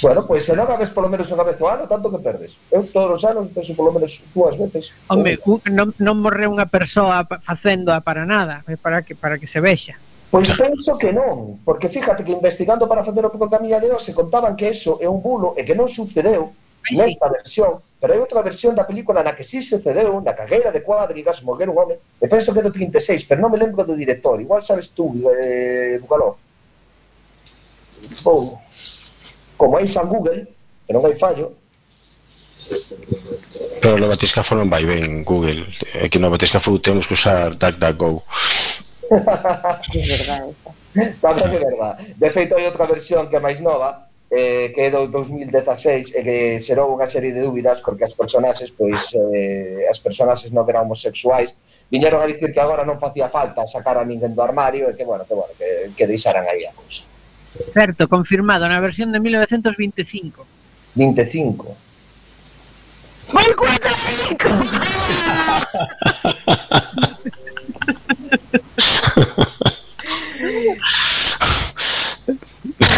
[0.00, 2.60] Bueno, pois se non a ves polo menos unha vez ao ano, tanto que perdes.
[2.70, 4.94] Eu todos os anos penso polo menos dúas veces.
[5.10, 5.58] Home, un...
[5.74, 9.98] non, non morre unha persoa facéndoa para nada, para que, para que se vexa.
[10.30, 14.68] Pois penso que non, porque fíjate que investigando para facer o camiñadero se contaban que
[14.70, 16.52] eso é un bulo e que non sucedeu
[16.92, 20.84] nesta versión, pero hai outra versión da película na que sí sucedeu, na cagueira de
[20.84, 23.96] cuadrigas, morrer un home, e penso que é do 36, pero non me lembro do
[23.96, 26.38] director, igual sabes tú, eh, Bukalov.
[28.22, 28.60] Bom,
[29.58, 30.46] como hai San Google,
[30.86, 31.58] que non hai fallo,
[33.80, 35.64] Pero no Batiscafo non vai ben Google.
[35.96, 38.22] É que no Batiscafo temos que usar DuckDuckGo.
[39.88, 40.52] Que verdade.
[41.22, 44.90] Tanto que verdade De feito hai outra versión que é máis nova eh, que é
[44.92, 49.96] do 2016 e que xerou unha serie de dúbidas porque as personaxes, pois, eh, as
[50.04, 51.56] personaxes non eran homosexuais.
[51.88, 55.08] Viñeron a dicir que agora non facía falta sacar a ninguén do armario e que,
[55.08, 57.08] bueno, que, bueno, que, que deixaran aí a cousa.
[57.72, 60.46] Certo, confirmado, na versión de 1925.
[60.94, 61.76] 25.
[63.32, 63.90] ¡Voy 4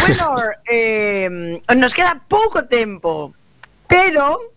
[0.01, 0.37] bueno,
[0.69, 3.33] eh, nos queda pouco tempo,
[3.87, 4.50] pero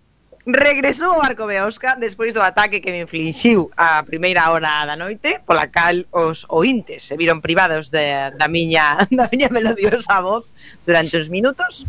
[0.47, 5.41] Regresou o barco Beosca despois do ataque que me inflixiu a primeira hora da noite,
[5.41, 10.45] pola cal os ointes se viron privados de, da miña da miña melodiosa voz
[10.85, 11.89] durante uns minutos.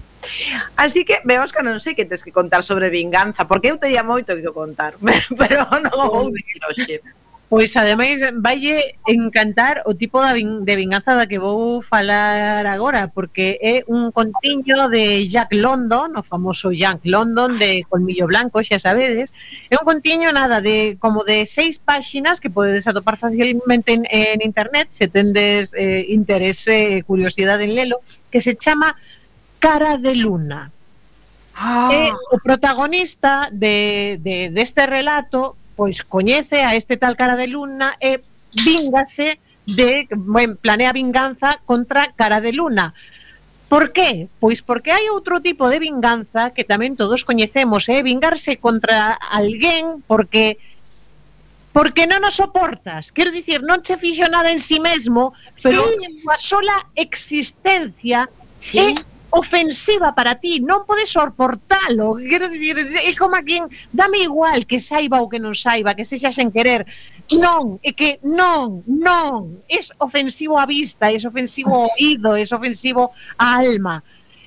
[0.80, 4.40] Así que, Beosca, non sei que tes que contar sobre vinganza, porque eu teria moito
[4.40, 4.96] que contar,
[5.40, 7.04] pero non o vou dicir hoxe.
[7.48, 13.08] Pois ademais vaille encantar o tipo da vin, de vinganza da que vou falar agora
[13.14, 18.82] porque é un contiño de Jack London, o famoso Jack London de Colmillo Blanco, xa
[18.82, 19.30] sabedes
[19.70, 24.42] é un contiño nada de como de seis páxinas que podedes atopar facilmente en, en
[24.42, 28.02] internet se tendes eh, interese e curiosidade en lelo,
[28.34, 28.98] que se chama
[29.62, 30.74] Cara de Luna
[31.56, 31.88] Ah.
[31.88, 38.00] E o protagonista de, de, deste relato pois coñece a este tal cara de luna
[38.00, 38.24] e
[38.64, 42.94] vingase de, bueno, planea vinganza contra cara de luna.
[43.68, 44.30] Por qué?
[44.40, 48.06] Pois porque hai outro tipo de vinganza que tamén todos coñecemos, é eh?
[48.06, 50.62] vingarse contra alguén porque
[51.74, 53.12] porque non o soportas.
[53.12, 56.08] Quero dicir, non che fixo nada en si sí mesmo, pero sí.
[56.08, 58.30] a súa sola existencia
[58.62, 58.80] sí.
[58.80, 58.96] é
[59.32, 62.16] ofensiva para ti, non podes soportalo.
[62.22, 66.06] Quero dicir, é como a quen dame igual que saiba ou que non saiba, que
[66.06, 66.86] sexa sen querer.
[67.34, 73.12] Non, é que non, non, é ofensivo a vista, é ofensivo ao oído, é ofensivo
[73.36, 74.06] á alma.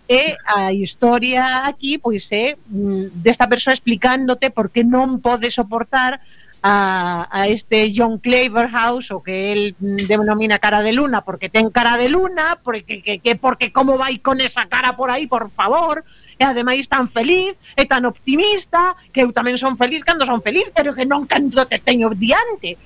[0.09, 6.16] E a historia aquí pois é mm, desta persoa explicándote por que non pode soportar
[6.62, 11.96] a, a este John Claverhouse, o que él denomina cara de luna, porque ten cara
[11.96, 16.04] de luna, porque, que, que, porque como vai con esa cara por aí, por favor,
[16.38, 20.70] e ademais tan feliz e tan optimista, que eu tamén son feliz cando son feliz,
[20.70, 22.78] pero que non cando te teño diante.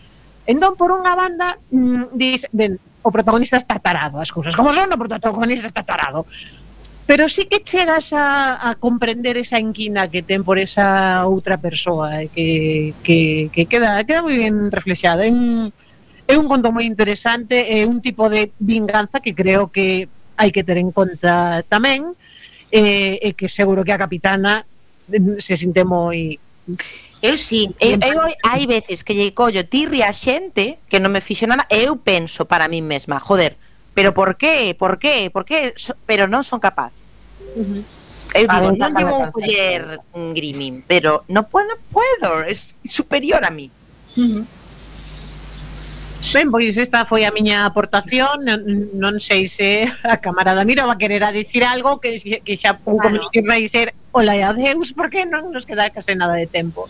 [0.48, 4.88] Entón, por unha banda, mmm, dis, ben, o protagonista está tarado, as cousas como son,
[4.88, 6.24] o protagonista está tarado.
[7.06, 12.22] Pero sí que chegas a, a comprender esa inquina que ten por esa outra persoa
[12.22, 15.26] eh, que, que, que queda, queda moi ben reflexada.
[15.26, 15.74] É un,
[16.30, 20.06] é un conto moi interesante, é un tipo de vinganza que creo que
[20.38, 22.14] hai que ter en conta tamén
[22.70, 24.64] e, e que seguro que a capitana
[25.10, 26.38] mm, se sinte moi
[27.22, 31.22] Eu sí, eu, eu hai veces que lle collo tirri a xente que non me
[31.22, 33.54] fixo nada, e eu penso para mí mesma, joder,
[33.94, 34.74] pero ¿por qué?
[34.78, 35.30] ¿Por qué?
[35.30, 35.74] ¿Por qué?
[36.06, 36.92] Pero non son capaz.
[37.56, 37.82] Uh -huh.
[38.32, 40.00] Eu digo, ver, non llevo un coller
[40.32, 43.68] grimin, pero no puedo, puedo, es superior a mí.
[44.16, 44.44] Uh -huh.
[46.32, 48.46] Ben, pois esta foi a miña aportación
[48.94, 52.14] Non sei se a camarada Miro va querer a dicir algo Que,
[52.46, 53.18] que xa pouco claro.
[53.42, 56.84] me ser Ola e adeus, porque non nos queda case nada de tempo.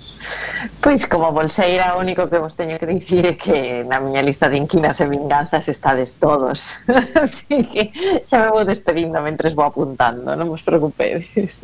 [0.82, 4.50] Pois como bolseira, o único que vos teño que dicir é que na miña lista
[4.50, 6.74] de inquinas e vinganzas estades todos.
[7.14, 7.94] Así que
[8.26, 11.62] xa me vou despedindo mentres vou apuntando, non vos preocupedes.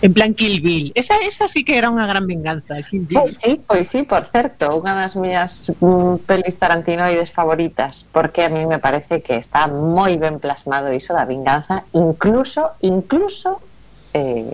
[0.00, 0.92] En plan Kill Bill.
[0.94, 2.78] Esa, esa sí que era unha gran venganza.
[2.86, 3.18] Kill Bill.
[3.18, 4.78] Pois sí, pois sí, por certo.
[4.78, 8.06] Unha das miñas mm, pelis tarantinoides favoritas.
[8.14, 11.82] Porque a mí me parece que está moi ben plasmado iso da vinganza.
[11.98, 13.58] Incluso, incluso
[14.14, 14.52] eh,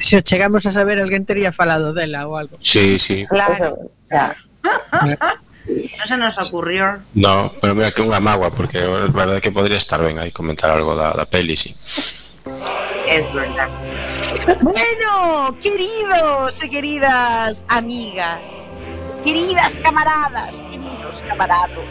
[0.00, 2.56] Se chegamos a saber, alguén tería falado dela ou algo.
[2.64, 3.28] Sí, sí.
[3.28, 3.92] Claro.
[4.08, 4.34] claro.
[5.64, 7.00] non se nos ocurrió.
[7.16, 10.68] No, pero mira que unha magua, porque é verdade que podría estar ben aí comentar
[10.72, 11.72] algo da, da peli, sí.
[13.08, 13.68] Es verdad.
[14.60, 18.40] Bueno, queridos e queridas amigas,
[19.24, 21.84] queridas camaradas, queridos camarados,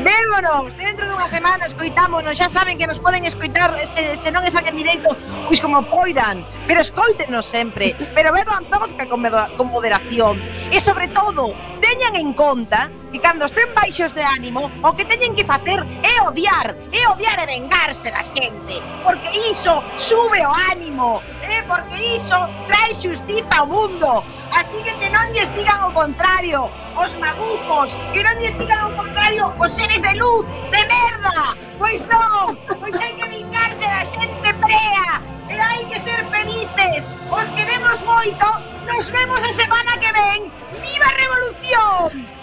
[0.00, 4.64] Vémonos, dentro dunha semana escoitámonos, xa saben que nos poden escoitar se, se non están
[4.64, 5.12] en directo,
[5.44, 10.40] pois como poidan, pero escoítenos sempre, pero beban vodka con, con moderación.
[10.72, 11.52] E sobre todo,
[11.84, 16.14] teñan en conta que cando estén baixos de ánimo, o que teñen que facer é
[16.22, 22.38] odiar, é odiar e vengarse da xente, porque iso sube o ánimo, é porque iso
[22.70, 24.22] trae xustiza ao mundo.
[24.54, 28.96] Así que que non lles digan o contrario, os magufos, que non lles digan o
[28.98, 31.58] contrario os seres de luz, de merda.
[31.78, 35.18] Pois non, pois hai que vingarse da xente prea,
[35.50, 37.10] e hai que ser felices.
[37.30, 38.46] Os queremos moito,
[38.86, 40.40] nos vemos a semana que ven.
[40.82, 42.39] ¡Viva Revolución!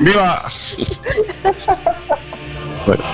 [0.00, 0.50] ¡Viva!
[2.86, 3.04] bueno.